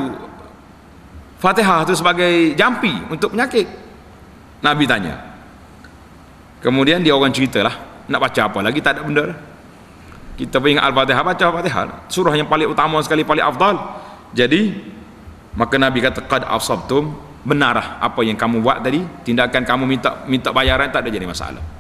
Fatihah 1.39 1.87
itu 1.87 1.95
sebagai 1.95 2.57
jampi 2.57 2.91
untuk 3.13 3.37
penyakit. 3.37 3.69
Nabi 4.65 4.89
tanya. 4.89 5.21
Kemudian 6.65 7.05
dia 7.05 7.15
orang 7.15 7.31
cerita 7.31 7.63
lah 7.63 7.77
nak 8.11 8.19
baca 8.19 8.41
apa 8.43 8.59
lagi? 8.65 8.83
Tak 8.83 8.99
ada 8.99 9.03
benda 9.07 9.25
kita 10.39 10.63
ingat 10.63 10.87
Al-Fatihah 10.87 11.23
baca 11.27 11.45
Al-Fatihah. 11.51 11.83
Surah 12.11 12.35
yang 12.35 12.47
paling 12.47 12.71
utama 12.71 13.03
sekali 13.03 13.23
paling 13.23 13.43
afdal. 13.43 13.75
Jadi 14.35 14.75
maka 15.55 15.77
Nabi 15.77 15.99
kata 15.99 16.25
qad 16.27 16.43
asabtum 16.47 17.11
benarah 17.43 17.99
apa 18.03 18.23
yang 18.23 18.35
kamu 18.35 18.65
buat 18.65 18.83
tadi. 18.83 19.03
Tindakan 19.27 19.63
kamu 19.67 19.85
minta 19.87 20.25
minta 20.25 20.51
bayaran 20.55 20.91
tak 20.91 21.07
ada 21.07 21.11
jadi 21.13 21.27
masalah 21.29 21.78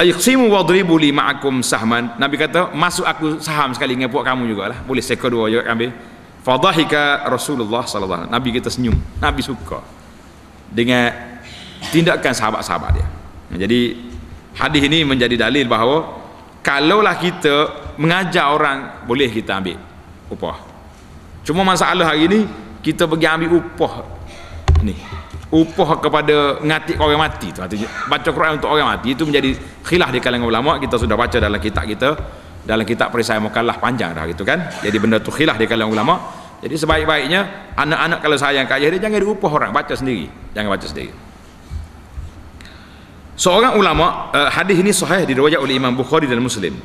ayqsimu 0.00 0.48
wadribu 0.48 0.96
li 0.96 1.12
ma'akum 1.12 1.60
sahman. 1.60 2.16
Nabi 2.16 2.40
kata 2.40 2.72
masuk 2.72 3.04
aku 3.04 3.36
saham 3.44 3.76
sekali 3.76 3.92
dengan 3.92 4.08
buat 4.08 4.24
kamu 4.24 4.48
jugalah. 4.48 4.78
Boleh 4.88 5.04
seka 5.04 5.28
dua 5.28 5.52
juga 5.52 5.68
ambil 5.68 5.92
fadhahika 6.40 7.28
Rasulullah 7.28 7.84
sallallahu 7.84 8.24
alaihi 8.24 8.32
wasallam. 8.32 8.32
Nabi 8.32 8.48
kita 8.56 8.68
senyum. 8.72 8.96
Nabi 9.20 9.40
suka 9.44 9.84
dengan 10.72 11.12
tindakan 11.92 12.32
sahabat-sahabat 12.32 12.90
dia. 12.96 13.06
Jadi 13.60 13.80
hadis 14.56 14.82
ini 14.88 15.04
menjadi 15.04 15.36
dalil 15.36 15.68
bahawa 15.68 16.16
kalaulah 16.64 17.20
kita 17.20 17.68
mengajar 18.00 18.56
orang 18.56 19.04
boleh 19.04 19.28
kita 19.28 19.60
ambil 19.60 19.76
upah. 20.32 20.56
Cuma 21.44 21.60
masalah 21.60 22.08
hari 22.08 22.24
ini 22.24 22.40
kita 22.80 23.04
pergi 23.04 23.26
ambil 23.28 23.60
upah 23.60 23.92
ni 24.80 24.96
upah 25.50 25.98
kepada 25.98 26.62
ngatik 26.62 26.96
orang 27.02 27.26
mati 27.26 27.50
tu. 27.50 27.60
Artinya 27.60 27.90
baca 28.06 28.28
Quran 28.30 28.52
untuk 28.62 28.70
orang 28.70 28.96
mati 28.96 29.18
itu 29.18 29.26
menjadi 29.26 29.50
khilaf 29.82 30.10
di 30.14 30.22
kalangan 30.22 30.46
ulama. 30.46 30.78
Kita 30.78 30.96
sudah 30.96 31.18
baca 31.18 31.36
dalam 31.36 31.58
kitab 31.58 31.84
kita 31.90 32.10
dalam 32.62 32.86
kitab 32.86 33.10
perisai 33.10 33.42
mukallaf 33.42 33.82
panjang 33.82 34.14
dah 34.14 34.24
gitu 34.30 34.46
kan. 34.46 34.70
Jadi 34.80 34.96
benda 35.02 35.18
tu 35.18 35.34
khilaf 35.34 35.58
di 35.58 35.66
kalangan 35.66 35.90
ulama. 35.90 36.14
Jadi 36.60 36.76
sebaik-baiknya 36.76 37.72
anak-anak 37.74 38.18
kalau 38.20 38.36
sayang 38.36 38.68
kat 38.68 38.84
dia 38.84 39.00
jangan 39.00 39.18
diupah 39.18 39.50
orang. 39.50 39.70
Baca 39.74 39.94
sendiri. 39.96 40.30
Jangan 40.54 40.70
baca 40.70 40.86
sendiri. 40.86 41.12
Seorang 43.40 43.80
ulama 43.80 44.28
uh, 44.36 44.52
hadis 44.52 44.76
ini 44.76 44.92
sahih 44.92 45.24
diriwayat 45.24 45.56
oleh 45.56 45.80
Imam 45.80 45.96
Bukhari 45.96 46.28
dan 46.28 46.38
Muslim. 46.44 46.76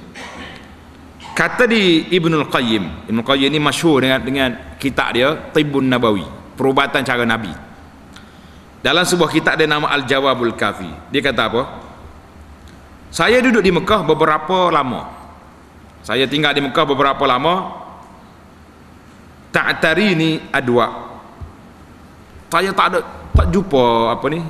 Kata 1.36 1.68
di 1.68 2.16
Ibnul 2.16 2.48
Qayyim 2.48 3.12
Ibnul 3.12 3.28
Qayyim 3.28 3.52
ini 3.52 3.60
masyhur 3.60 4.00
dengan 4.00 4.24
dengan 4.24 4.50
kitab 4.80 5.12
dia 5.12 5.36
Tibbun 5.52 5.84
Nabawi 5.84 6.24
perubatan 6.56 7.04
cara 7.04 7.28
Nabi 7.28 7.52
dalam 8.86 9.02
sebuah 9.02 9.34
kitab 9.34 9.58
dia 9.58 9.66
nama 9.66 9.90
Al-Jawabul 9.90 10.54
Kafi. 10.54 11.10
Dia 11.10 11.26
kata 11.26 11.50
apa? 11.50 11.62
Saya 13.10 13.42
duduk 13.42 13.66
di 13.66 13.74
Mekah 13.74 14.06
beberapa 14.06 14.70
lama. 14.70 15.10
Saya 16.06 16.30
tinggal 16.30 16.54
di 16.54 16.62
Mekah 16.62 16.86
beberapa 16.86 17.26
lama. 17.26 17.82
Ta'tari 19.50 20.14
ni 20.14 20.38
adwa. 20.54 21.18
Saya 22.54 22.70
tak 22.78 22.86
ada 22.94 23.00
tak 23.34 23.50
jumpa 23.50 24.14
apa 24.14 24.26
ni 24.30 24.46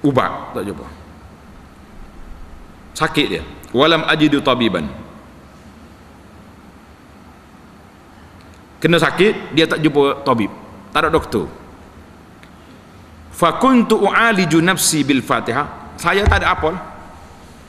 ubat 0.00 0.56
tak 0.56 0.64
jumpa. 0.72 0.86
Sakit 2.96 3.26
dia. 3.28 3.44
Walam 3.76 4.08
ajidu 4.08 4.40
tabiban. 4.40 4.88
Kena 8.80 8.96
sakit 8.96 9.52
dia 9.52 9.68
tak 9.68 9.84
jumpa 9.84 10.24
tabib. 10.24 10.48
Tak 10.88 11.04
ada 11.04 11.10
doktor 11.12 11.61
fakuntu 13.42 14.06
u'aliju 14.06 14.62
nafsi 14.62 15.02
bil 15.02 15.18
fatihah 15.18 15.98
saya 15.98 16.22
tak 16.22 16.46
ada 16.46 16.54
apa 16.54 16.70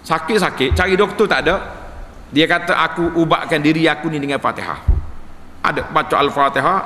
sakit-sakit 0.05 0.77
cari 0.77 0.93
doktor 0.93 1.25
tak 1.25 1.41
ada. 1.49 1.81
Dia 2.33 2.49
kata 2.49 2.73
aku 2.73 3.21
ubatkan 3.21 3.61
diri 3.61 3.85
aku 3.85 4.09
ni 4.09 4.17
dengan 4.21 4.37
fatihah 4.37 4.77
ada 5.65 5.81
baca 5.89 6.15
al-fatihah 6.17 6.79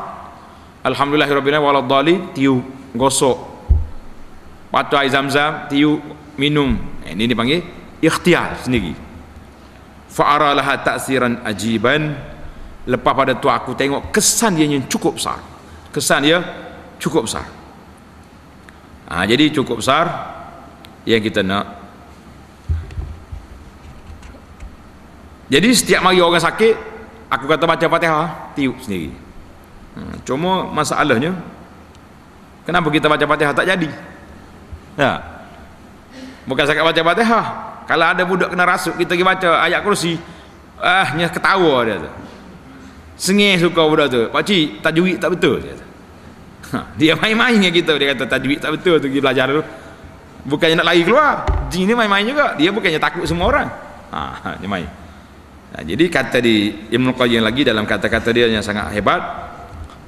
alhamdulillahirabbil 0.87 1.55
alamin 1.59 2.31
tiu 2.31 2.63
gosok. 2.95 3.59
Baca 4.67 4.95
air 4.99 5.09
zam-zam 5.09 5.71
tiu 5.71 6.03
minum. 6.35 6.75
Eh, 7.07 7.15
ini 7.15 7.31
dipanggil 7.31 7.63
ikhtiar 8.03 8.59
sendiri. 8.59 8.91
Fa'ara 10.11 10.51
laha 10.51 10.75
ta'siran 10.83 11.47
ajiban. 11.47 12.11
Lepas 12.87 13.13
pada 13.15 13.33
tu 13.35 13.47
aku 13.47 13.71
tengok 13.75 14.11
kesan 14.11 14.59
dia 14.59 14.67
yang 14.67 14.83
cukup 14.91 15.15
besar. 15.15 15.39
Kesan 15.95 16.27
dia 16.27 16.43
cukup 16.99 17.23
besar 17.25 17.56
ha, 19.07 19.23
jadi 19.23 19.49
cukup 19.55 19.79
besar 19.79 20.05
yang 21.07 21.23
kita 21.23 21.39
nak. 21.39 21.79
Jadi 25.47 25.71
setiap 25.71 26.03
mari 26.03 26.19
orang 26.19 26.43
sakit 26.43 26.75
aku 27.31 27.47
kata 27.47 27.63
baca 27.63 27.85
fatihah 27.87 28.27
tiup 28.51 28.75
sendiri. 28.83 29.15
Ha, 29.95 30.19
cuma 30.27 30.67
masalahnya 30.67 31.31
kenapa 32.67 32.91
kita 32.91 33.07
baca 33.07 33.23
fatihah 33.23 33.55
tak 33.55 33.63
jadi? 33.63 33.89
Ya 34.99 35.23
bukan 36.43 36.67
sakit 36.67 36.83
baca 36.83 37.01
fatihah. 37.01 37.45
Kalau 37.87 38.05
ada 38.11 38.23
budak 38.27 38.51
kena 38.51 38.67
rasuk 38.67 38.99
kita 38.99 39.15
pergi 39.15 39.23
baca 39.23 39.49
ayat 39.63 39.79
kursi 39.79 40.19
ah 40.83 41.07
ketawa 41.31 41.87
dia 41.87 42.03
tu. 42.03 42.11
Sengih 43.15 43.55
suka 43.55 43.87
budak 43.87 44.11
tu. 44.11 44.27
Pak 44.27 44.43
cik 44.43 44.83
tajwid 44.83 45.15
tak 45.23 45.31
betul 45.31 45.63
dia 45.63 45.86
ha, 46.73 46.91
dia 46.99 47.13
main-main 47.15 47.55
dengan 47.55 47.73
kita. 47.73 47.91
Dia 47.95 48.07
kata 48.15 48.23
tajwid 48.27 48.59
tak 48.59 48.71
betul 48.75 48.99
tu 48.99 49.07
pergi 49.07 49.21
belajar 49.23 49.45
tu 49.51 49.63
bukannya 50.47 50.79
nak 50.79 50.87
lari 50.87 51.01
keluar 51.03 51.43
jin 51.67 51.87
ni 51.87 51.93
main-main 51.93 52.23
juga. 52.23 52.55
Dia 52.55 52.71
bukannya 52.71 52.99
takut 52.99 53.27
semua 53.27 53.51
orang. 53.51 53.67
Ha, 54.11 54.55
dia 54.59 54.69
main. 54.71 54.87
Ha, 55.75 55.83
jadi 55.83 56.07
kata 56.07 56.39
di 56.39 56.87
Ibn 56.91 57.11
Qayyim 57.11 57.43
lagi 57.43 57.67
dalam 57.67 57.83
kata-kata 57.83 58.31
dia 58.31 58.47
yang 58.47 58.63
sangat 58.63 58.95
hebat. 58.95 59.19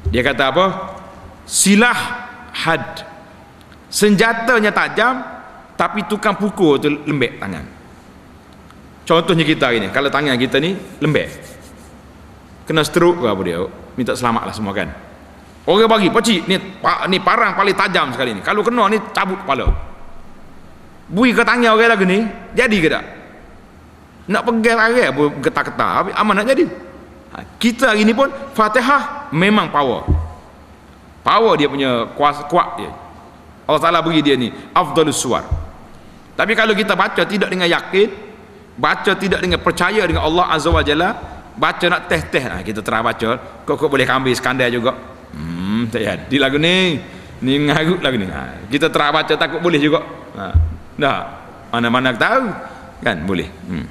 Dia 0.10 0.24
kata 0.24 0.56
apa? 0.56 0.66
Silah 1.44 2.00
had. 2.56 3.04
Senjatanya 3.90 4.72
tajam 4.72 5.20
tapi 5.76 6.06
tukang 6.08 6.38
pukul 6.38 6.80
tu 6.80 6.88
lembek 6.88 7.40
tangan. 7.40 7.66
Contohnya 9.04 9.42
kita 9.42 9.74
ini 9.74 9.90
kalau 9.90 10.08
tangan 10.08 10.38
kita 10.38 10.62
ni 10.62 10.78
lembek. 11.02 11.28
Kena 12.70 12.86
stroke 12.86 13.26
ke 13.26 13.28
apa 13.28 13.42
dia 13.42 13.60
minta 13.98 14.14
selamat 14.14 14.44
lah 14.46 14.54
semua 14.54 14.78
kan 14.78 15.09
orang 15.68 15.90
bagi 15.90 16.10
pacik 16.14 16.48
ni, 16.48 16.56
ni 17.10 17.18
parang 17.20 17.58
paling 17.58 17.76
tajam 17.76 18.14
sekali 18.14 18.38
ni. 18.38 18.42
Kalau 18.46 18.64
kena 18.64 18.88
ni 18.88 18.98
cabut 19.12 19.40
kepala. 19.42 19.68
Bui 21.10 21.34
ke 21.34 21.42
tangan 21.42 21.74
orang 21.74 21.90
lagi 21.98 22.06
ni 22.06 22.20
jadi 22.54 22.78
ke 22.78 22.88
tak? 22.88 23.06
Nak 24.30 24.46
pegang 24.46 24.78
apa 24.78 25.24
getah-getah 25.42 26.14
aman 26.14 26.34
nak 26.38 26.46
jadi. 26.54 26.66
Ha, 27.34 27.38
kita 27.58 27.94
hari 27.94 28.06
ni 28.06 28.14
pun 28.14 28.30
fatihah 28.54 29.32
memang 29.34 29.74
power. 29.74 30.06
Power 31.26 31.54
dia 31.58 31.66
punya 31.66 32.10
kuasa 32.14 32.46
kuat 32.46 32.78
dia. 32.78 32.92
Allah 33.70 33.82
Ta'ala 33.82 34.00
beri 34.02 34.26
dia 34.26 34.34
ni 34.34 34.50
afdalus 34.74 35.22
suar 35.22 35.46
tapi 36.40 36.56
kalau 36.56 36.72
kita 36.72 36.96
baca 36.96 37.20
tidak 37.28 37.52
dengan 37.52 37.68
yakin 37.68 38.08
baca 38.80 39.12
tidak 39.12 39.44
dengan 39.44 39.60
percaya 39.60 40.08
dengan 40.08 40.24
Allah 40.24 40.56
Azza 40.56 40.72
wa 40.72 40.80
Jalla 40.80 41.12
baca 41.60 41.86
nak 41.92 42.08
teh-teh. 42.08 42.48
Nah, 42.48 42.64
kita 42.64 42.80
terang 42.80 43.04
baca 43.04 43.36
kok 43.68 43.92
boleh 43.92 44.08
ambil 44.08 44.32
skandal 44.32 44.72
juga 44.72 44.96
hmm 45.34 45.82
tak 45.94 46.02
ya 46.02 46.14
di 46.18 46.38
lagu 46.42 46.58
ni 46.58 47.00
ni 47.40 47.52
ngagut 47.68 48.00
lagu 48.04 48.18
ni. 48.20 48.28
Ha, 48.28 48.68
kita 48.68 48.92
terang 48.92 49.16
baca 49.16 49.34
takut 49.34 49.60
boleh 49.64 49.80
juga. 49.80 50.04
Ha, 50.36 50.46
dah. 51.00 51.20
Mana-mana 51.70 52.12
tahu. 52.12 52.50
Kan? 53.00 53.24
Boleh. 53.24 53.48
Hmm. 53.70 53.88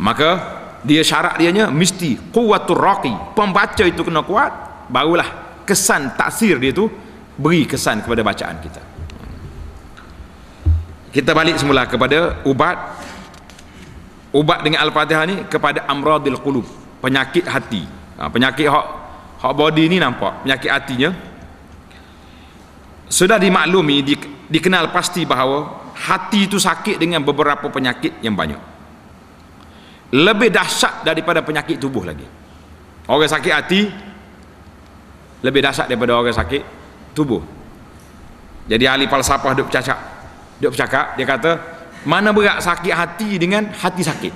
Maka 0.00 0.30
dia 0.84 1.00
syarat 1.04 1.40
dianya 1.40 1.68
mesti 1.72 2.16
kuwatur 2.32 2.76
raqi. 2.76 3.12
Pembaca 3.36 3.84
itu 3.84 4.00
kena 4.04 4.24
kuat 4.24 4.52
barulah 4.90 5.62
kesan 5.64 6.18
taksir 6.18 6.58
dia 6.58 6.74
tu 6.74 6.90
beri 7.38 7.64
kesan 7.64 8.04
kepada 8.04 8.20
bacaan 8.20 8.56
kita. 8.60 8.82
Kita 11.10 11.30
balik 11.32 11.56
semula 11.58 11.88
kepada 11.88 12.44
ubat. 12.44 12.78
Ubat 14.30 14.62
dengan 14.62 14.86
al-fatihah 14.86 15.26
ni 15.26 15.36
kepada 15.50 15.82
amradil 15.90 16.38
qulub 16.38 16.62
penyakit 17.02 17.48
hati. 17.50 17.82
Ha, 18.20 18.30
penyakit 18.30 18.68
hak 18.68 18.99
hak 19.40 19.52
body 19.56 19.88
ni 19.88 19.96
nampak 19.96 20.44
penyakit 20.44 20.70
hatinya. 20.70 21.10
Sudah 23.10 23.40
dimaklumi 23.42 24.06
di, 24.06 24.14
dikenal 24.46 24.94
pasti 24.94 25.26
bahawa 25.26 25.90
hati 25.96 26.46
itu 26.46 26.60
sakit 26.60 27.00
dengan 27.00 27.24
beberapa 27.26 27.66
penyakit 27.72 28.22
yang 28.22 28.36
banyak. 28.38 28.60
Lebih 30.14 30.52
dahsyat 30.52 31.02
daripada 31.02 31.42
penyakit 31.42 31.80
tubuh 31.80 32.06
lagi. 32.06 32.26
Orang 33.10 33.26
sakit 33.26 33.52
hati 33.52 33.80
lebih 35.40 35.60
dahsyat 35.64 35.88
daripada 35.90 36.14
orang 36.14 36.36
sakit 36.36 36.62
tubuh. 37.16 37.42
Jadi 38.70 38.86
ahli 38.86 39.10
falsafah 39.10 39.56
duk 39.56 39.66
bercakap 39.72 39.98
duk 40.60 40.70
bercakap 40.76 41.16
dia 41.18 41.26
kata 41.26 41.52
mana 42.06 42.30
berat 42.30 42.62
sakit 42.62 42.94
hati 42.94 43.40
dengan 43.40 43.72
hati 43.72 44.04
sakit? 44.04 44.34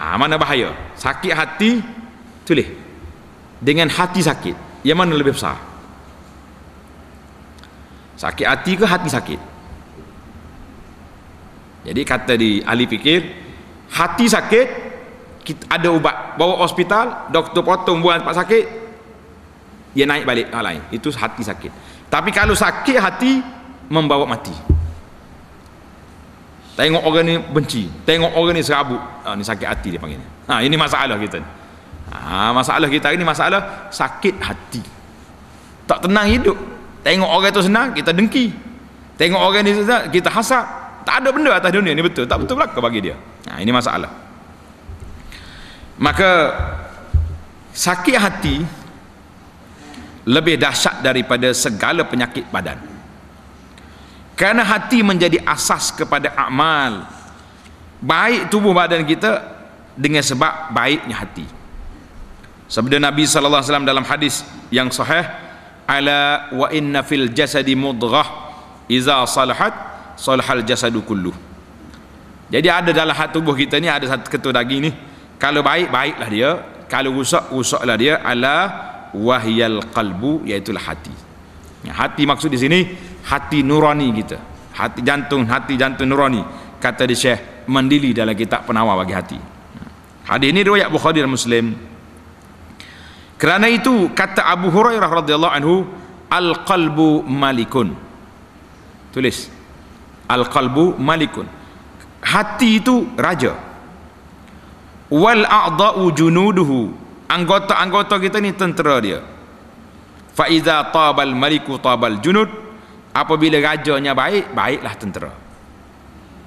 Ha, 0.00 0.16
mana 0.16 0.40
bahaya? 0.40 0.72
Sakit 0.96 1.34
hati 1.36 1.84
tulis 2.48 2.89
dengan 3.60 3.92
hati 3.92 4.24
sakit 4.24 4.82
yang 4.82 4.96
mana 4.96 5.12
lebih 5.12 5.36
besar? 5.36 5.60
Sakit 8.16 8.46
hati 8.48 8.72
ke 8.76 8.84
hati 8.88 9.08
sakit? 9.12 9.40
Jadi 11.84 12.00
kata 12.04 12.32
di 12.36 12.60
ahli 12.60 12.84
fikir 12.84 13.20
hati 13.92 14.28
sakit 14.28 14.66
kita 15.40 15.64
ada 15.72 15.88
ubat 15.88 16.36
bawa 16.36 16.60
hospital 16.60 17.32
doktor 17.32 17.64
potong 17.64 18.04
buang 18.04 18.20
tempat 18.20 18.36
sakit 18.44 18.64
dia 19.96 20.04
naik 20.04 20.24
balik 20.28 20.52
hal 20.52 20.64
lain. 20.64 20.82
Itu 20.92 21.08
hati 21.12 21.40
sakit. 21.44 21.72
Tapi 22.12 22.30
kalau 22.32 22.52
sakit 22.52 22.96
hati 23.00 23.40
membawa 23.88 24.28
mati. 24.28 24.52
Tengok 26.76 27.02
orang 27.04 27.24
ni 27.28 27.34
benci 27.36 27.84
tengok 28.08 28.32
orang 28.32 28.56
ni 28.56 28.64
serabut. 28.64 29.00
Ha, 29.24 29.36
ni 29.36 29.44
sakit 29.44 29.66
hati 29.68 29.88
dia 29.92 30.00
panggil 30.00 30.20
ha, 30.48 30.64
ini 30.64 30.74
masalah 30.80 31.20
kita 31.20 31.59
ha, 32.10 32.50
masalah 32.50 32.90
kita 32.90 33.14
ini 33.14 33.22
masalah 33.22 33.90
sakit 33.94 34.34
hati. 34.42 34.82
Tak 35.86 36.06
tenang 36.06 36.26
hidup. 36.26 36.58
Tengok 37.00 37.30
orang 37.30 37.50
tu 37.54 37.62
senang 37.64 37.94
kita 37.94 38.12
dengki. 38.12 38.52
Tengok 39.16 39.40
orang 39.40 39.62
ni 39.64 39.72
senang 39.74 40.10
kita 40.10 40.28
hasap. 40.28 40.66
Tak 41.06 41.24
ada 41.24 41.28
benda 41.32 41.56
atas 41.56 41.72
dunia 41.72 41.96
ni 41.96 42.02
betul? 42.04 42.28
Tak 42.28 42.44
betul 42.44 42.60
belaka 42.60 42.78
bagi 42.78 43.00
dia. 43.10 43.16
Ha, 43.48 43.58
ini 43.62 43.72
masalah. 43.72 44.10
Maka 46.00 46.30
sakit 47.72 48.16
hati 48.16 48.56
lebih 50.28 50.60
dahsyat 50.60 51.00
daripada 51.00 51.50
segala 51.56 52.04
penyakit 52.04 52.46
badan. 52.52 52.78
Kerana 54.36 54.64
hati 54.64 55.04
menjadi 55.04 55.40
asas 55.44 55.92
kepada 55.92 56.32
amal. 56.36 57.04
Baik 58.00 58.48
tubuh 58.48 58.72
badan 58.72 59.04
kita 59.04 59.44
dengan 59.92 60.24
sebab 60.24 60.72
baiknya 60.72 61.20
hati 61.20 61.59
sabda 62.70 63.02
Nabi 63.02 63.26
sallallahu 63.26 63.60
alaihi 63.60 63.70
wasallam 63.74 63.88
dalam 63.88 64.06
hadis 64.06 64.46
yang 64.70 64.88
sahih 64.94 65.26
ala 65.90 66.46
wa 66.54 66.70
inna 66.70 67.02
fil 67.02 67.34
jasadi 67.34 67.74
mudghah 67.74 68.54
iza 68.86 69.18
salahat 69.26 69.74
salahal 70.14 70.62
jasadu 70.62 71.02
kullu 71.02 71.34
jadi 72.46 72.70
ada 72.70 72.94
dalam 72.94 73.14
hati 73.14 73.34
tubuh 73.34 73.58
kita 73.58 73.82
ni 73.82 73.90
ada 73.90 74.06
satu 74.06 74.30
ketul 74.30 74.54
daging 74.54 74.86
ni 74.86 74.90
kalau 75.40 75.64
baik 75.64 75.88
baiklah 75.88 76.28
dia. 76.28 76.50
Kalau 76.84 77.16
rusak 77.16 77.48
rusaklah 77.48 77.96
dia. 77.96 78.20
Ala 78.20 78.68
wahyal 79.16 79.80
qalbu 79.88 80.44
iaitu 80.44 80.76
hati. 80.76 81.16
Hati 81.88 82.28
maksud 82.28 82.52
di 82.52 82.60
sini 82.60 82.78
hati 83.24 83.64
nurani 83.64 84.12
kita. 84.12 84.36
Hati 84.76 85.00
jantung 85.00 85.48
hati 85.48 85.80
jantung 85.80 86.12
nurani. 86.12 86.44
Kata 86.76 87.08
di 87.08 87.16
Syekh 87.16 87.64
Mandili 87.72 88.12
dalam 88.12 88.36
kitab 88.36 88.68
penawar 88.68 89.00
bagi 89.00 89.16
hati. 89.16 89.38
Hadis 90.28 90.52
ini 90.52 90.60
riwayat 90.60 90.92
Bukhari 90.92 91.24
dan 91.24 91.32
Muslim 91.32 91.72
kerana 93.40 93.72
itu 93.72 94.12
kata 94.12 94.44
Abu 94.44 94.68
Hurairah 94.68 95.24
radhiyallahu 95.24 95.54
anhu 95.56 95.88
al 96.28 96.60
qalbu 96.68 97.24
malikun. 97.24 97.96
Tulis. 99.16 99.48
Al 100.28 100.44
qalbu 100.44 101.00
malikun. 101.00 101.48
Hati 102.20 102.84
itu 102.84 103.08
raja. 103.16 103.56
Wal 105.08 105.48
a'dha'u 105.48 106.12
junuduhu. 106.12 106.92
Anggota-anggota 107.32 108.20
kita 108.20 108.44
ni 108.44 108.52
tentera 108.52 109.00
dia. 109.00 109.24
Fa 110.36 110.44
iza 110.52 110.84
tabal 110.92 111.32
maliku 111.32 111.80
tabal 111.80 112.20
junud. 112.20 112.52
Apabila 113.16 113.56
rajanya 113.56 114.12
baik 114.12 114.52
baiklah 114.52 114.94
tentera. 115.00 115.32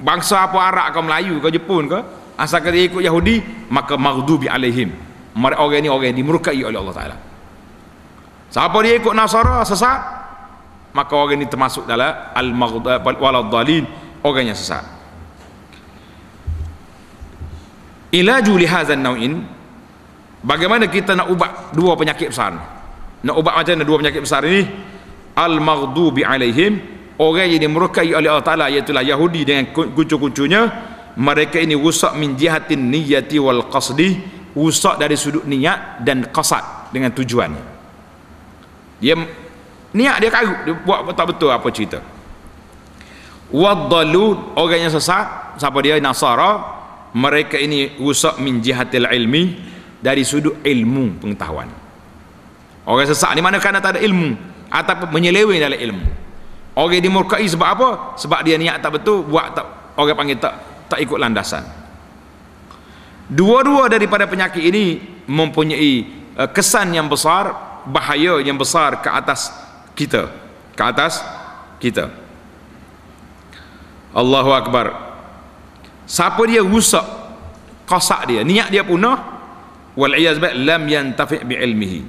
bangsa 0.00 0.48
apa 0.48 0.58
Arab 0.72 0.86
ke 0.96 1.00
Melayu 1.04 1.34
ke 1.44 1.48
Jepun 1.52 1.84
ke 1.84 1.98
asal 2.40 2.64
dia 2.64 2.88
ikut 2.88 3.04
Yahudi 3.04 3.68
maka 3.68 4.00
maghdubi 4.00 4.48
alaihim. 4.48 4.96
Orang 5.36 5.76
ini 5.76 5.92
orang 5.92 6.16
yang 6.16 6.18
dimurkai 6.24 6.58
oleh 6.64 6.78
Allah 6.80 6.96
Ta'ala. 6.96 7.16
Siapa 8.50 8.76
dia 8.82 8.98
ikut 8.98 9.12
Nasara 9.14 9.62
sesat 9.62 9.98
maka 10.90 11.12
orang 11.14 11.42
ini 11.42 11.46
termasuk 11.46 11.86
dalam 11.86 12.34
al-waladzalin 12.34 13.84
orang 14.26 14.50
yang 14.50 14.58
sesat. 14.58 14.82
Ilaju 18.10 18.52
lihazan 18.58 19.00
naw'in 19.06 19.46
bagaimana 20.42 20.90
kita 20.90 21.14
nak 21.14 21.30
ubat 21.30 21.70
dua 21.70 21.94
penyakit 21.94 22.34
besar 22.34 22.80
nak 23.20 23.36
ubat 23.36 23.52
macam 23.52 23.72
mana 23.76 23.84
dua 23.84 23.96
penyakit 24.00 24.22
besar 24.24 24.42
ini? 24.48 24.64
Al-maghdubi 25.36 26.24
alaihim. 26.24 26.80
Orang 27.20 27.52
yang 27.52 27.60
dimurkai 27.60 28.16
oleh 28.16 28.32
Allah 28.32 28.44
Ta'ala 28.44 28.72
iaitu 28.72 28.96
Yahudi 28.96 29.44
dengan 29.44 29.68
kucu-kucunya 29.76 30.72
mereka 31.20 31.60
ini 31.60 31.76
rusak 31.76 32.16
min 32.16 32.32
jihatin 32.32 32.88
niyati 32.88 33.36
wal 33.36 33.68
qasdi. 33.68 34.40
Rusak 34.56 34.98
dari 34.98 35.14
sudut 35.20 35.44
niat 35.44 36.00
dan 36.02 36.32
qasad 36.32 36.90
dengan 36.90 37.12
tujuannya. 37.12 37.64
Dia 39.04 39.14
niat 39.96 40.16
dia 40.22 40.30
karut 40.30 40.58
dia 40.66 40.74
buat 40.74 41.10
tak 41.14 41.34
betul 41.34 41.50
apa 41.50 41.68
cerita. 41.74 41.98
Waddalu 43.50 44.54
orang 44.54 44.86
yang 44.86 44.92
sesat 44.94 45.58
siapa 45.58 45.78
dia? 45.82 45.98
Nasara. 45.98 46.78
Mereka 47.10 47.58
ini 47.58 47.98
rusak 47.98 48.38
min 48.38 48.62
jihatil 48.62 49.02
ilmi 49.10 49.58
dari 49.98 50.22
sudut 50.22 50.62
ilmu 50.62 51.18
pengetahuan. 51.18 51.66
Orang 52.86 53.06
sesat 53.10 53.34
ni 53.34 53.42
mana 53.42 53.58
kerana 53.58 53.82
tak 53.82 53.98
ada 53.98 54.00
ilmu 54.06 54.38
ataupun 54.70 55.10
menyeleweng 55.10 55.58
dalam 55.58 55.74
ilmu. 55.74 56.06
Orang 56.78 57.02
dimurkai 57.02 57.42
sebab 57.50 57.68
apa? 57.68 57.88
Sebab 58.14 58.46
dia 58.46 58.54
niat 58.54 58.78
tak 58.78 59.02
betul 59.02 59.26
buat 59.26 59.58
tak 59.58 59.66
orang 59.98 60.14
panggil 60.14 60.38
tak 60.38 60.54
tak 60.86 60.98
ikut 61.02 61.18
landasan. 61.18 61.66
Dua-dua 63.30 63.90
daripada 63.90 64.26
penyakit 64.30 64.62
ini 64.62 65.02
mempunyai 65.26 66.06
uh, 66.34 66.48
kesan 66.50 66.94
yang 66.94 67.06
besar 67.06 67.54
bahaya 67.86 68.38
yang 68.42 68.58
besar 68.58 69.02
ke 69.02 69.10
atas 69.10 69.54
kita. 70.00 70.32
Ke 70.72 70.82
atas 70.88 71.20
kita. 71.76 72.08
Allahu 74.16 74.50
Akbar. 74.56 74.86
Siapa 76.08 76.40
dia 76.48 76.64
rusak 76.64 77.04
kosak 77.84 78.30
dia 78.30 78.40
niat 78.46 78.70
dia 78.70 78.86
punah 78.86 79.18
wal 79.98 80.14
iyaz 80.14 80.38
lam 80.38 80.82
yantafi' 80.86 81.42
bi 81.42 81.58
ilmihi 81.58 82.00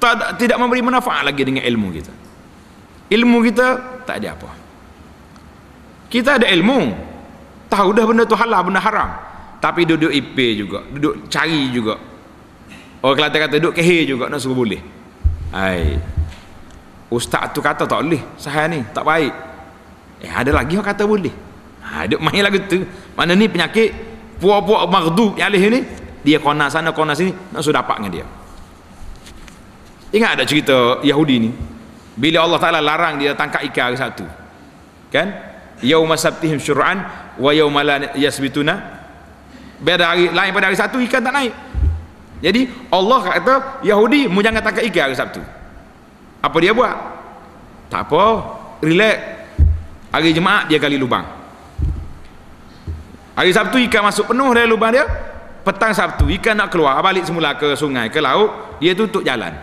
tak, 0.00 0.40
tidak 0.40 0.56
memberi 0.56 0.80
manfaat 0.82 1.22
lagi 1.22 1.46
dengan 1.46 1.62
ilmu 1.62 1.88
kita. 1.94 2.12
Ilmu 3.12 3.38
kita 3.44 3.66
tak 4.02 4.18
ada 4.24 4.34
apa. 4.34 4.50
Kita 6.10 6.42
ada 6.42 6.48
ilmu. 6.48 6.96
Tahu 7.70 7.88
dah 7.96 8.04
benda 8.04 8.24
tu 8.26 8.36
halal 8.36 8.66
benda 8.66 8.80
haram. 8.82 9.08
Tapi 9.62 9.86
duduk 9.86 10.10
IP 10.10 10.36
juga 10.58 10.82
duduk 10.90 11.30
cari 11.30 11.70
juga. 11.70 11.96
Orang 13.00 13.16
Kelantan 13.16 13.40
kata 13.46 13.54
duduk 13.62 13.78
kehir 13.78 14.10
juga 14.10 14.26
nak 14.28 14.42
suruh 14.42 14.58
boleh. 14.58 14.82
Hai 15.54 15.96
ustaz 17.12 17.52
tu 17.52 17.60
kata 17.60 17.84
tak 17.84 18.00
boleh 18.00 18.22
saya 18.40 18.64
ni 18.72 18.80
tak 18.96 19.04
baik. 19.04 19.32
Eh 20.24 20.32
ada 20.32 20.48
lagi 20.48 20.80
orang 20.80 20.88
kata 20.96 21.04
boleh. 21.04 21.34
Ha, 21.84 22.08
duk 22.08 22.20
main 22.24 22.40
lagu 22.40 22.56
tu. 22.64 22.80
Mana 23.12 23.36
ni 23.36 23.50
penyakit? 23.52 23.92
Puak-puak 24.40 24.88
maghdub 24.88 25.36
yang 25.36 25.52
alih 25.52 25.68
ni. 25.68 25.80
Dia 26.24 26.40
kona 26.40 26.72
sana 26.72 26.96
kona 26.96 27.12
sini. 27.12 27.34
Nak 27.52 27.60
sudah 27.60 27.84
dapat 27.84 28.00
dengan 28.00 28.12
dia. 28.16 28.26
Ingat 30.16 30.30
ada 30.40 30.44
cerita 30.48 31.02
Yahudi 31.04 31.36
ni? 31.42 31.50
Bila 32.12 32.44
Allah 32.44 32.60
Ta'ala 32.60 32.80
larang 32.80 33.20
dia 33.20 33.36
tangkap 33.36 33.64
ikan 33.68 33.92
hari 33.92 33.98
satu. 33.98 34.24
Kan? 35.12 35.28
Yauma 35.82 36.14
sabtihim 36.14 36.62
syur'an 36.62 37.02
wa 37.36 37.50
yauma 37.50 37.82
la 37.82 38.14
yasbituna. 38.14 39.02
Beda 39.82 40.14
hari 40.14 40.30
lain 40.30 40.50
pada 40.54 40.70
hari 40.70 40.78
satu 40.78 41.02
ikan 41.02 41.20
tak 41.20 41.34
naik. 41.34 41.52
Jadi 42.42 42.70
Allah 42.90 43.18
kata 43.26 43.54
Yahudi 43.82 44.30
mu 44.30 44.38
jangan 44.42 44.62
tangkap 44.62 44.86
ikan 44.86 45.10
hari 45.10 45.18
Sabtu 45.18 45.42
apa 46.42 46.56
dia 46.58 46.74
buat? 46.74 46.96
Tak 47.86 48.10
apa. 48.10 48.22
Relax. 48.82 49.18
Hari 50.10 50.34
Jumaat 50.34 50.66
dia 50.66 50.76
gali 50.82 50.98
lubang. 50.98 51.24
Hari 53.32 53.48
Sabtu 53.54 53.80
ikan 53.88 54.04
masuk 54.04 54.34
penuh 54.34 54.50
dari 54.52 54.68
lubang 54.68 54.92
dia. 54.92 55.06
Petang 55.62 55.94
Sabtu 55.94 56.26
ikan 56.36 56.58
nak 56.58 56.74
keluar 56.74 56.98
balik 57.00 57.22
semula 57.22 57.54
ke 57.54 57.78
sungai 57.78 58.10
ke 58.10 58.18
laut 58.18 58.76
dia 58.82 58.92
tutup 58.98 59.22
jalan. 59.22 59.54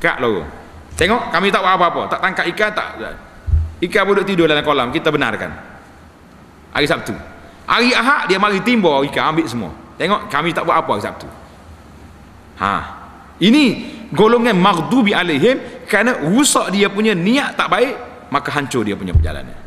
Kak 0.00 0.16
lorong. 0.18 0.48
Tengok 0.96 1.28
kami 1.28 1.52
tak 1.52 1.60
buat 1.60 1.76
apa-apa. 1.76 2.02
Tak 2.16 2.20
tangkap 2.24 2.44
ikan 2.56 2.70
tak 2.72 2.88
ikan 3.84 4.02
duduk 4.08 4.24
tidur 4.24 4.48
dalam 4.48 4.64
kolam 4.64 4.88
kita 4.88 5.12
benarkan. 5.12 5.52
Hari 6.72 6.86
Sabtu. 6.88 7.12
Hari 7.68 7.94
Ahad 7.94 8.26
dia 8.26 8.40
mari 8.40 8.58
timbul 8.64 9.04
ikan 9.12 9.36
ambil 9.36 9.46
semua. 9.46 9.70
Tengok 10.00 10.32
kami 10.32 10.56
tak 10.56 10.64
buat 10.64 10.80
apa 10.80 10.90
hari 10.96 11.04
Sabtu. 11.04 11.28
Ha. 12.58 12.72
Ini 13.40 13.64
golongan 14.12 14.56
maghdubi 14.58 15.14
alaihim 15.14 15.79
kerana 15.90 16.22
rusak 16.22 16.70
dia 16.70 16.86
punya 16.86 17.18
niat 17.18 17.58
tak 17.58 17.66
baik 17.66 17.94
maka 18.30 18.54
hancur 18.54 18.86
dia 18.86 18.94
punya 18.94 19.10
perjalanan 19.10 19.60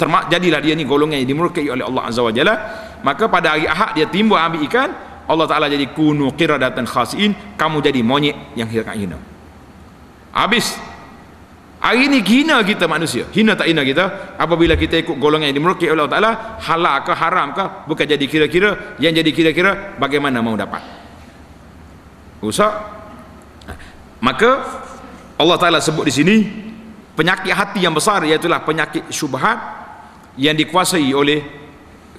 termak 0.00 0.32
jadilah 0.32 0.64
dia 0.64 0.72
ni 0.72 0.88
golongan 0.88 1.20
yang 1.20 1.28
dimurkai 1.28 1.68
oleh 1.68 1.84
Allah 1.84 2.08
Azza 2.08 2.24
wa 2.24 2.32
Jalla. 2.32 2.56
Maka 3.04 3.28
pada 3.28 3.52
hari 3.52 3.68
Ahad 3.68 3.92
dia 3.92 4.08
timbul 4.08 4.40
ambil 4.40 4.64
ikan 4.64 4.88
Allah 5.28 5.44
Taala 5.44 5.68
jadi 5.68 5.84
kunu 5.92 6.32
qiradatan 6.32 6.88
khasiin. 6.88 7.60
Kamu 7.60 7.84
jadi 7.84 8.00
monyet 8.00 8.56
yang 8.56 8.72
hina 8.72 8.96
hina. 8.96 9.18
Habis. 10.32 10.80
Hari 11.80 12.12
ni 12.12 12.20
hina 12.24 12.60
kita 12.64 12.88
manusia. 12.88 13.28
Hina 13.32 13.56
tak 13.56 13.68
hina 13.68 13.84
kita? 13.84 14.36
Apabila 14.40 14.76
kita 14.76 15.00
ikut 15.00 15.16
golongan 15.16 15.52
yang 15.52 15.60
dimurkai 15.60 15.88
oleh 15.92 16.08
Allah 16.08 16.12
Taala 16.16 16.32
halal 16.60 16.96
ke 17.04 17.12
haram 17.12 17.48
ke 17.52 17.64
bukan 17.84 18.04
jadi 18.08 18.24
kira-kira. 18.24 18.96
Yang 18.96 19.20
jadi 19.20 19.30
kira-kira 19.36 19.70
bagaimana 20.00 20.40
mau 20.40 20.56
dapat? 20.56 20.80
Rusak. 22.40 22.72
Maka 24.20 24.50
Allah 25.40 25.56
Taala 25.56 25.80
sebut 25.80 26.04
di 26.04 26.12
sini 26.12 26.36
penyakit 27.16 27.48
hati 27.48 27.80
yang 27.80 27.96
besar 27.96 28.20
iaitu 28.28 28.44
penyakit 28.44 29.08
syubhat 29.08 29.56
yang 30.36 30.52
dikuasai 30.52 31.08
oleh 31.16 31.40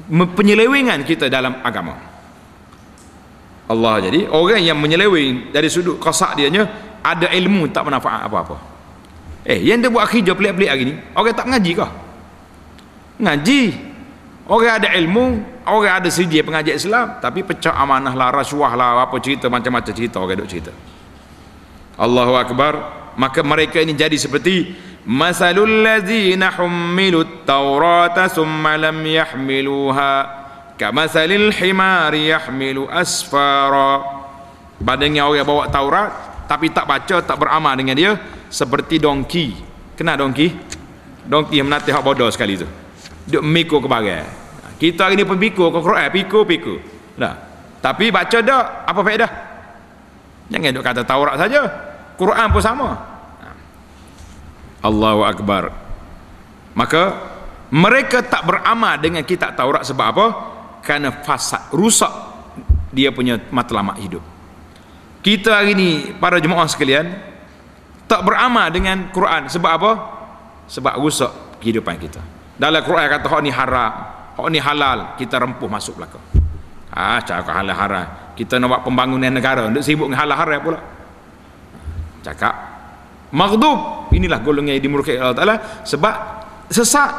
penyelewengan 0.10 1.06
kita 1.06 1.30
dalam 1.30 1.62
agama. 1.62 1.94
Allah 3.70 4.10
jadi 4.10 4.26
orang 4.26 4.66
yang 4.66 4.76
menyeleweng 4.82 5.54
dari 5.54 5.70
sudut 5.70 6.02
kosak 6.02 6.34
dia 6.34 6.50
nya 6.50 6.66
ada 7.06 7.30
ilmu 7.30 7.70
tak 7.70 7.86
bermanfaat 7.86 8.26
apa-apa. 8.26 8.58
Eh 9.46 9.70
yang 9.70 9.86
dia 9.86 9.94
buat 9.94 10.10
kerja 10.10 10.34
pelik-pelik 10.34 10.70
hari 10.70 10.84
ni 10.90 10.96
orang 11.14 11.38
tak 11.38 11.46
ngaji 11.46 11.72
kah? 11.78 11.92
Ngaji. 13.22 13.62
Orang 14.50 14.82
ada 14.82 14.90
ilmu 14.98 15.26
orang 15.70 16.02
ada 16.02 16.10
sedia 16.10 16.42
pengajian 16.42 16.74
Islam 16.76 17.22
tapi 17.22 17.46
pecah 17.46 17.78
amanah 17.78 18.18
lah 18.18 18.34
rasuah 18.34 18.74
lah 18.74 19.06
apa 19.06 19.16
cerita 19.22 19.46
macam-macam 19.48 19.94
cerita 19.94 20.18
orang 20.18 20.42
duk 20.42 20.50
cerita. 20.50 20.74
Allahu 22.02 22.34
Akbar 22.36 23.01
maka 23.18 23.44
mereka 23.44 23.80
ini 23.82 23.96
jadi 23.96 24.16
seperti 24.16 24.76
masalul 25.08 25.84
ladzina 25.84 26.54
humilut 26.54 27.44
tawrata 27.44 28.30
summa 28.32 28.78
lam 28.78 29.02
yahmiluha 29.02 30.14
kamasalil 30.78 31.52
himar 31.52 32.14
yahmilu 32.16 32.88
asfara. 32.88 34.22
Badan 34.82 35.14
yang 35.14 35.30
orang 35.30 35.46
bawa 35.46 35.70
Taurat 35.70 36.10
tapi 36.50 36.74
tak 36.74 36.90
baca 36.90 37.22
tak 37.22 37.38
beramal 37.38 37.78
dengan 37.78 37.94
dia 37.94 38.12
seperti 38.50 38.98
donki 38.98 39.54
kena 39.94 40.18
donki 40.18 40.50
donki 41.30 41.62
yang 41.62 41.70
menatih 41.70 41.94
hak 41.94 42.02
bodoh 42.02 42.26
sekali 42.34 42.58
tu. 42.58 42.66
Duk 43.30 43.46
miko 43.46 43.78
ke 43.78 43.86
barang 43.86 44.42
kita 44.82 45.06
hari 45.06 45.14
ni 45.14 45.22
pun 45.22 45.38
piku, 45.38 45.70
ke 45.70 45.78
Quran 45.78 46.10
piko 46.10 46.42
piko 46.42 46.74
dah. 47.14 47.38
Tapi 47.78 48.10
baca 48.10 48.38
dak 48.42 48.66
apa 48.90 49.00
faedah? 49.06 49.32
Jangan 50.50 50.74
duk 50.74 50.82
kata 50.82 51.02
Taurat 51.06 51.38
saja. 51.38 51.62
Quran 52.22 52.48
pun 52.54 52.62
sama. 52.62 52.90
Allahu 54.86 55.26
Akbar. 55.26 55.74
Maka 56.78 57.18
mereka 57.74 58.22
tak 58.22 58.46
beramal 58.46 59.02
dengan 59.02 59.26
kitab 59.26 59.58
Taurat 59.58 59.82
sebab 59.82 60.06
apa? 60.06 60.28
kerana 60.82 61.14
fasad, 61.14 61.70
rusak 61.70 62.10
dia 62.90 63.14
punya 63.14 63.38
matlamat 63.54 64.02
hidup. 64.02 64.22
Kita 65.22 65.62
hari 65.62 65.78
ni 65.78 65.90
para 66.18 66.42
jemaah 66.42 66.66
sekalian 66.66 67.10
tak 68.10 68.26
beramal 68.26 68.70
dengan 68.74 69.10
Quran 69.10 69.50
sebab 69.50 69.72
apa? 69.82 69.92
sebab 70.70 71.02
rusak 71.02 71.58
kehidupan 71.58 71.98
kita. 71.98 72.22
Dalam 72.58 72.86
Quran 72.86 73.10
kata 73.10 73.26
hak 73.30 73.42
ni 73.42 73.50
haram 73.50 73.94
hak 74.38 74.48
ni 74.54 74.62
halal. 74.62 75.18
Kita 75.18 75.42
rempuh 75.42 75.70
masuk 75.70 75.98
belakang. 75.98 76.22
Ah 76.94 77.18
cakap 77.22 77.54
halal 77.54 77.78
haram 77.78 78.08
kita 78.36 78.58
nak 78.58 78.68
buat 78.74 78.82
pembangunan 78.88 79.32
negara 79.32 79.68
untuk 79.68 79.84
sibuk 79.84 80.08
dengan 80.10 80.26
halal 80.26 80.38
haram 80.40 80.60
pula 80.64 80.80
cakap. 82.26 82.54
Maghdub. 83.32 84.12
Inilah 84.12 84.40
golongan 84.44 84.78
yang 84.78 84.84
dimurkai 84.84 85.18
Allah 85.18 85.36
Taala. 85.36 85.56
Sebab 85.88 86.16
sesat 86.72 87.12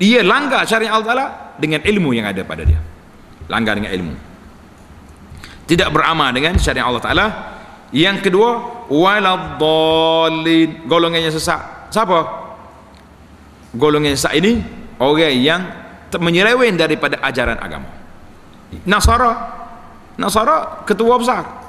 dia 0.00 0.22
langgar 0.24 0.64
syariat 0.64 0.96
Allah 0.96 1.08
Taala 1.08 1.26
dengan 1.58 1.80
ilmu 1.84 2.10
yang 2.16 2.26
ada 2.28 2.42
pada 2.42 2.62
dia. 2.64 2.80
Langgar 3.48 3.76
dengan 3.76 3.92
ilmu. 3.92 4.14
Tidak 5.68 5.88
beramal 5.92 6.32
dengan 6.32 6.56
syariat 6.56 6.88
Allah 6.88 7.02
Taala. 7.02 7.26
Yang 7.92 8.28
kedua 8.28 8.84
waladdallin 8.92 10.84
golongan 10.84 11.24
yang 11.24 11.32
sesat 11.32 11.88
siapa? 11.88 12.20
Golongan 13.72 14.12
yang 14.12 14.20
sesat 14.20 14.36
ini 14.36 14.60
orang 15.00 15.32
yang 15.36 15.60
menyeleweng 16.16 16.76
daripada 16.76 17.20
ajaran 17.20 17.56
agama. 17.60 17.88
Nasara. 18.84 19.32
Nasara 20.18 20.82
ketua 20.82 21.14
besar 21.14 21.67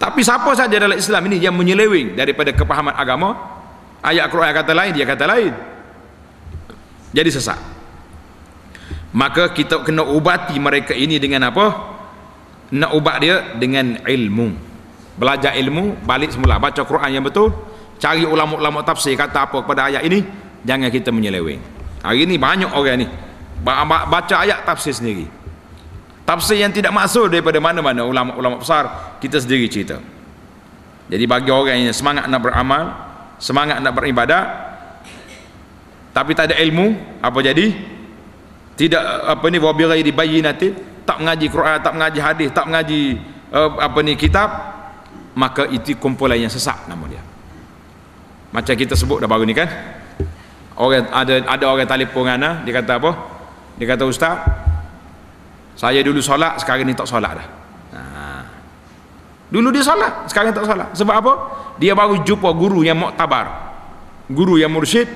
tapi 0.00 0.20
siapa 0.24 0.50
saja 0.56 0.74
dalam 0.78 0.98
Islam 0.98 1.22
ini 1.30 1.36
yang 1.38 1.54
menyeleweng 1.54 2.18
daripada 2.18 2.50
kepahaman 2.50 2.94
agama 2.96 3.38
ayat 4.02 4.26
Quran 4.30 4.50
kata 4.50 4.72
lain 4.74 4.92
dia 4.96 5.06
kata 5.06 5.24
lain. 5.28 5.52
Jadi 7.12 7.28
sesat 7.28 7.60
maka 9.12 9.52
kita 9.52 9.84
kena 9.84 10.02
ubati 10.02 10.56
mereka 10.56 10.96
ini 10.96 11.20
dengan 11.20 11.52
apa? 11.52 11.92
Nak 12.72 12.90
ubat 12.96 13.16
dia 13.20 13.52
dengan 13.60 14.00
ilmu. 14.00 14.56
Belajar 15.20 15.52
ilmu 15.60 16.00
balik 16.08 16.32
semula. 16.32 16.56
Baca 16.56 16.80
Quran 16.88 17.12
yang 17.12 17.24
betul 17.24 17.52
cari 18.00 18.24
ulama-ulama 18.24 18.82
tafsir 18.82 19.14
kata 19.14 19.46
apa 19.46 19.60
kepada 19.60 19.92
ayat 19.92 20.02
ini 20.08 20.24
jangan 20.64 20.88
kita 20.88 21.12
menyeleweng. 21.12 21.60
Hari 22.00 22.26
ini 22.26 22.40
banyak 22.40 22.72
orang 22.72 23.04
ni. 23.04 23.06
Baca 23.62 24.34
ayat 24.42 24.64
tafsir 24.66 24.96
sendiri 24.96 25.41
tafsir 26.32 26.64
yang 26.64 26.72
tidak 26.72 26.96
masuk 26.96 27.28
daripada 27.28 27.60
mana-mana 27.60 28.08
ulama-ulama 28.08 28.64
besar 28.64 29.16
kita 29.20 29.36
sendiri 29.36 29.68
cerita. 29.68 30.00
Jadi 31.12 31.28
bagi 31.28 31.52
orang 31.52 31.84
yang 31.84 31.92
semangat 31.92 32.24
nak 32.24 32.40
beramal 32.40 32.84
semangat 33.36 33.84
nak 33.84 33.92
beribadat 33.92 34.46
tapi 36.16 36.32
tak 36.32 36.52
ada 36.52 36.56
ilmu 36.64 37.20
apa 37.20 37.36
jadi? 37.44 37.68
Tidak 38.72 39.02
apa 39.28 39.44
ni 39.52 39.60
wa 39.60 39.76
bighairi 39.76 40.08
bayyinatin 40.08 41.04
tak 41.04 41.20
mengaji 41.20 41.46
Quran 41.52 41.76
tak 41.84 41.92
mengaji 41.92 42.20
hadis 42.24 42.48
tak 42.56 42.64
mengaji 42.64 43.20
uh, 43.52 43.76
apa 43.76 43.98
ni 44.00 44.16
kitab 44.16 44.48
maka 45.36 45.68
itu 45.68 46.00
kumpulan 46.00 46.40
yang 46.40 46.48
sesat 46.48 46.88
nama 46.88 47.04
dia. 47.12 47.20
Macam 48.52 48.72
kita 48.72 48.96
sebut 48.96 49.20
dah 49.20 49.28
baru 49.28 49.44
ni 49.44 49.52
kan? 49.52 49.68
Orang 50.80 51.12
ada 51.12 51.44
ada 51.44 51.64
orang 51.68 51.84
telefon 51.84 52.24
ana 52.24 52.64
dia 52.64 52.72
kata 52.72 52.96
apa? 52.96 53.10
Dia 53.76 53.84
kata 53.92 54.08
ustaz 54.08 54.61
saya 55.76 56.00
dulu 56.04 56.20
solat 56.20 56.60
sekarang 56.60 56.84
ni 56.84 56.92
tak 56.92 57.08
solat 57.08 57.32
dah. 57.36 57.48
Ha. 57.92 58.00
dulu 59.48 59.68
dia 59.72 59.84
solat 59.84 60.28
sekarang 60.28 60.52
tak 60.52 60.68
solat. 60.68 60.88
Sebab 60.96 61.14
apa? 61.16 61.32
Dia 61.80 61.96
baru 61.96 62.20
jumpa 62.20 62.52
guru 62.52 62.84
yang 62.84 63.00
muktabar. 63.00 63.72
Guru 64.28 64.60
yang 64.60 64.72
mursyid. 64.72 65.08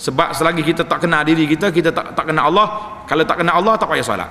Sebab 0.00 0.32
selagi 0.32 0.64
kita 0.64 0.88
tak 0.88 1.04
kenal 1.04 1.20
diri 1.28 1.44
kita 1.44 1.68
kita 1.68 1.92
tak 1.92 2.16
tak 2.16 2.32
kenal 2.32 2.48
Allah 2.48 2.66
kalau 3.04 3.20
tak 3.28 3.44
kenal 3.44 3.60
Allah 3.60 3.76
tak 3.76 3.92
payah 3.92 4.06
solat. 4.06 4.30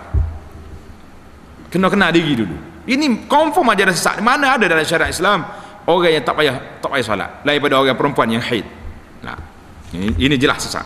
Kena 1.70 1.94
kenal 1.94 2.10
diri 2.10 2.34
dulu. 2.34 2.58
Ini 2.90 3.30
confirm 3.30 3.70
ajaran 3.70 3.94
sesat. 3.94 4.18
Mana 4.26 4.58
ada 4.58 4.66
dalam 4.66 4.82
syariat 4.82 5.14
Islam 5.14 5.46
orang 5.86 6.18
yang 6.18 6.26
tak 6.26 6.34
payah 6.34 6.56
tak 6.82 6.90
payah 6.90 7.06
solat 7.06 7.30
daripada 7.46 7.78
orang 7.78 7.94
perempuan 7.94 8.34
yang 8.34 8.42
haid. 8.42 8.66
Nah 9.22 9.38
ini, 9.94 10.18
ini 10.18 10.36
jelas 10.42 10.66
sesat. 10.66 10.86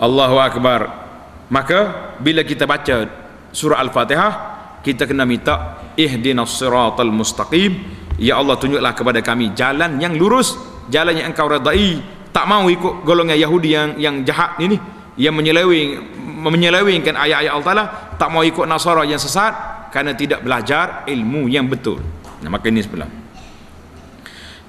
Allahu 0.00 0.40
akbar 0.40 1.01
maka 1.52 1.78
bila 2.16 2.40
kita 2.40 2.64
baca 2.64 3.04
surah 3.52 3.76
al-fatihah 3.84 4.32
kita 4.80 5.04
kena 5.04 5.28
minta 5.28 5.78
ihdinas 5.94 6.56
siratal 6.56 7.12
mustaqim. 7.12 8.00
Ya 8.16 8.40
Allah 8.40 8.56
tunjuklah 8.56 8.92
kepada 8.96 9.20
kami 9.20 9.52
jalan 9.52 10.00
yang 10.00 10.16
lurus 10.16 10.56
jalan 10.88 11.20
yang 11.20 11.36
engkau 11.36 11.46
redai. 11.46 12.00
Tak 12.32 12.48
mau 12.48 12.64
ikut 12.72 13.04
golongan 13.04 13.36
Yahudi 13.36 13.68
yang 13.76 13.88
yang 14.00 14.16
jahat 14.24 14.56
ini 14.64 14.80
yang 15.20 15.36
menyeleweng 15.36 16.00
menyelewengkan 16.40 17.14
ayat-ayat 17.14 17.52
Allah 17.52 17.66
Taala. 17.68 17.84
Tak 18.16 18.28
mau 18.32 18.40
ikut 18.40 18.64
Nasara 18.64 19.04
yang 19.04 19.20
sesat 19.20 19.52
kerana 19.92 20.16
tidak 20.16 20.40
belajar 20.40 21.04
ilmu 21.04 21.52
yang 21.52 21.68
betul. 21.68 22.00
Nah, 22.40 22.48
maka 22.48 22.72
ini 22.72 22.80
sebelah. 22.80 23.06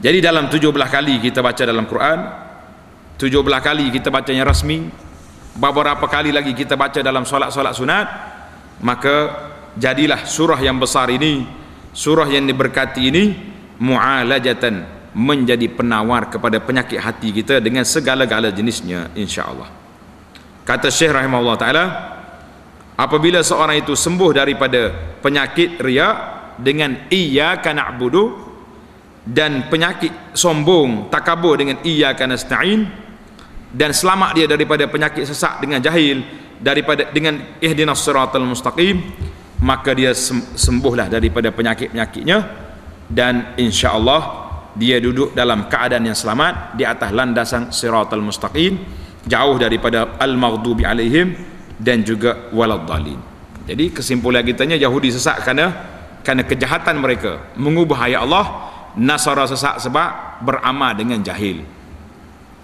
Jadi 0.04 0.20
dalam 0.20 0.52
17 0.52 0.68
kali 0.92 1.24
kita 1.24 1.40
baca 1.40 1.64
dalam 1.64 1.88
Quran 1.88 2.20
17 3.16 3.40
kali 3.40 3.88
kita 3.88 4.12
baca 4.12 4.36
yang 4.36 4.44
rasmi 4.44 4.92
beberapa 5.54 6.06
kali 6.10 6.34
lagi 6.34 6.58
kita 6.58 6.74
baca 6.74 7.00
dalam 7.06 7.26
solat-solat 7.26 7.74
sunat 7.78 8.08
maka 8.82 9.16
jadilah 9.78 10.26
surah 10.26 10.58
yang 10.60 10.82
besar 10.82 11.10
ini 11.14 11.46
surah 11.94 12.26
yang 12.30 12.50
diberkati 12.50 13.02
ini 13.06 13.24
mu'alajatan 13.78 15.06
menjadi 15.14 15.70
penawar 15.70 16.30
kepada 16.34 16.58
penyakit 16.58 16.98
hati 16.98 17.30
kita 17.30 17.62
dengan 17.62 17.86
segala-gala 17.86 18.50
jenisnya 18.50 19.14
insya-Allah. 19.14 19.70
Kata 20.66 20.90
Syekh 20.90 21.14
rahimahullah 21.14 21.58
taala 21.62 21.86
apabila 22.98 23.46
seorang 23.46 23.78
itu 23.86 23.94
sembuh 23.94 24.32
daripada 24.34 24.90
penyakit 25.22 25.78
riya 25.78 26.10
dengan 26.58 27.10
iyyaka 27.14 27.78
na'budu 27.78 28.24
dan 29.24 29.70
penyakit 29.70 30.34
sombong 30.34 31.14
takabur 31.14 31.62
dengan 31.62 31.78
iyyaka 31.86 32.26
nasta'in 32.26 32.82
dan 33.74 33.90
selamat 33.90 34.38
dia 34.38 34.46
daripada 34.46 34.86
penyakit 34.86 35.26
sesak 35.26 35.58
dengan 35.60 35.82
jahil 35.82 36.22
daripada 36.62 37.10
dengan 37.10 37.58
ihdinas 37.58 38.00
siratal 38.00 38.46
mustaqim 38.46 39.02
maka 39.66 39.98
dia 39.98 40.14
sembuhlah 40.14 41.10
daripada 41.10 41.50
penyakit-penyakitnya 41.50 42.38
dan 43.10 43.58
insya-Allah 43.58 44.46
dia 44.78 44.98
duduk 45.02 45.34
dalam 45.34 45.70
keadaan 45.70 46.06
yang 46.06 46.18
selamat 46.18 46.78
di 46.78 46.86
atas 46.86 47.10
landasan 47.10 47.74
siratal 47.74 48.22
mustaqim 48.22 48.78
jauh 49.26 49.56
daripada 49.58 50.18
al-maghdubi 50.20 50.84
alaihim 50.84 51.34
dan 51.80 52.04
juga 52.04 52.52
waladdallin. 52.52 53.20
Jadi 53.64 53.96
kesimpulan 53.96 54.44
kitanya 54.44 54.76
Yahudi 54.76 55.12
sesat 55.12 55.40
kerana 55.40 55.72
kerana 56.24 56.44
kejahatan 56.44 57.00
mereka 57.00 57.54
mengubah 57.56 58.08
ayat 58.08 58.24
Allah, 58.28 58.46
Nasara 59.00 59.48
sesat 59.48 59.80
sebab 59.80 60.42
beramal 60.44 60.96
dengan 60.96 61.24
jahil. 61.24 61.64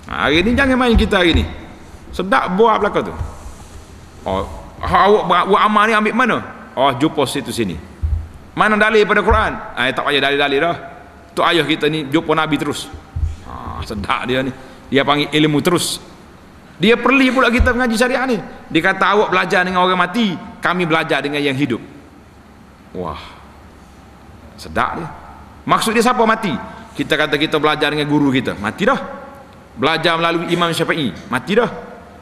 Ha, 0.09 0.25
hari 0.25 0.41
ni 0.41 0.57
jangan 0.57 0.75
main 0.75 0.97
kita 0.97 1.21
hari 1.21 1.37
ni. 1.37 1.45
Sedap 2.09 2.57
buat 2.57 2.81
belaka 2.81 3.05
tu. 3.05 3.13
Oh, 4.25 4.43
awak 4.81 5.23
buat, 5.29 5.43
buat 5.53 5.61
amal 5.61 5.83
ni 5.85 5.93
ambil 5.93 6.13
mana? 6.17 6.37
Oh, 6.73 6.89
jumpa 6.97 7.23
situ 7.29 7.53
sini. 7.53 7.77
Mana 8.57 8.75
dalil 8.75 9.05
pada 9.05 9.21
Quran? 9.21 9.51
Ah, 9.77 9.85
tak 9.93 10.09
payah 10.09 10.21
dalil-dalil 10.25 10.59
dah. 10.59 10.77
Tu 11.37 11.41
ayah 11.45 11.63
kita 11.63 11.85
ni 11.85 12.09
jumpa 12.09 12.33
Nabi 12.33 12.57
terus. 12.57 12.89
Ha, 13.45 13.85
sedap 13.85 14.25
dia 14.25 14.41
ni. 14.41 14.51
Dia 14.89 15.05
panggil 15.05 15.29
ilmu 15.29 15.61
terus 15.61 16.01
dia 16.79 16.95
perli 16.95 17.27
pula 17.27 17.51
kita 17.51 17.75
mengaji 17.75 17.95
syariah 17.99 18.23
ni 18.23 18.39
dia 18.71 18.81
kata 18.81 19.03
awak 19.03 19.29
belajar 19.35 19.67
dengan 19.67 19.83
orang 19.83 19.99
mati 19.99 20.31
kami 20.63 20.87
belajar 20.87 21.19
dengan 21.19 21.43
yang 21.43 21.53
hidup 21.53 21.83
wah 22.95 23.19
sedap 24.55 24.95
dia 24.95 25.07
maksud 25.67 25.91
dia 25.91 25.99
siapa 25.99 26.23
mati 26.23 26.55
kita 26.95 27.19
kata 27.19 27.35
kita 27.35 27.59
belajar 27.59 27.91
dengan 27.91 28.07
guru 28.07 28.31
kita 28.31 28.55
mati 28.55 28.87
dah 28.87 29.18
belajar 29.79 30.19
melalui 30.19 30.51
imam 30.51 30.69
syafi'i. 30.75 31.15
Mati 31.31 31.55
dah. 31.55 31.71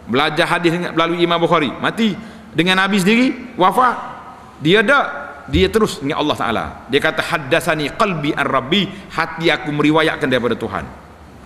Belajar 0.08 0.46
hadis 0.48 0.72
melalui 0.78 1.20
imam 1.26 1.42
bukhari. 1.42 1.74
Mati. 1.74 2.14
Dengan 2.54 2.86
nabi 2.86 3.02
sendiri 3.02 3.58
wafat. 3.58 4.16
Dia 4.62 4.86
dah 4.86 5.04
dia 5.50 5.68
terus 5.68 6.00
dengan 6.00 6.22
Allah 6.22 6.38
Ta'ala. 6.38 6.66
Dia 6.88 7.02
kata 7.02 7.26
haddasani 7.26 7.98
qalbi 7.98 8.32
an 8.38 8.46
rabbi. 8.46 8.86
Hati 9.12 9.50
aku 9.50 9.74
meriwayatkan 9.74 10.30
daripada 10.30 10.54
Tuhan. 10.54 10.86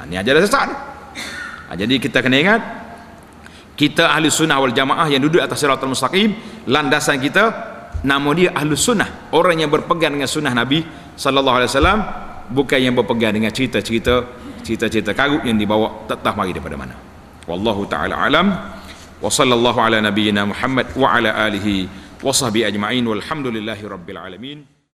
Ha, 0.02 0.10
ini 0.10 0.18
ajaran 0.18 0.42
sesat 0.42 0.70
ha, 1.70 1.78
jadi 1.78 2.02
kita 2.02 2.26
kena 2.26 2.42
ingat 2.42 2.62
kita 3.78 4.10
ahli 4.10 4.34
sunnah 4.34 4.58
wal 4.58 4.74
jamaah 4.74 5.06
yang 5.06 5.22
duduk 5.22 5.40
atas 5.40 5.62
siratul 5.62 5.94
mustaqim 5.94 6.34
landasan 6.66 7.22
kita 7.22 7.44
nama 8.02 8.30
dia 8.34 8.50
ahli 8.52 8.74
sunnah. 8.74 9.30
Orang 9.30 9.62
yang 9.62 9.70
berpegang 9.70 10.18
dengan 10.18 10.26
sunnah 10.26 10.52
Nabi 10.58 10.82
sallallahu 11.14 11.58
alaihi 11.62 11.70
wasallam 11.70 12.00
bukan 12.52 12.80
yang 12.80 12.94
berpegang 12.94 13.34
dengan 13.34 13.50
cerita-cerita 13.50 14.28
cerita-cerita 14.62 15.18
karut 15.18 15.42
yang 15.42 15.58
dibawa 15.58 16.06
tak 16.06 16.36
mari 16.38 16.54
daripada 16.54 16.78
mana. 16.78 16.96
Wallahu 17.50 17.90
taala 17.90 18.16
alam. 18.22 18.48
Wa 19.22 19.30
sallallahu 19.30 19.78
ala 19.82 20.02
nabiyyina 20.02 20.46
Muhammad 20.50 20.94
wa 20.98 21.14
ala 21.14 21.34
alihi 21.50 21.90
wa 22.22 22.30
sahbihi 22.30 22.70
ajma'in. 22.70 23.06
Walhamdulillahi 23.06 23.84
rabbil 23.86 24.20
alamin 24.22 24.71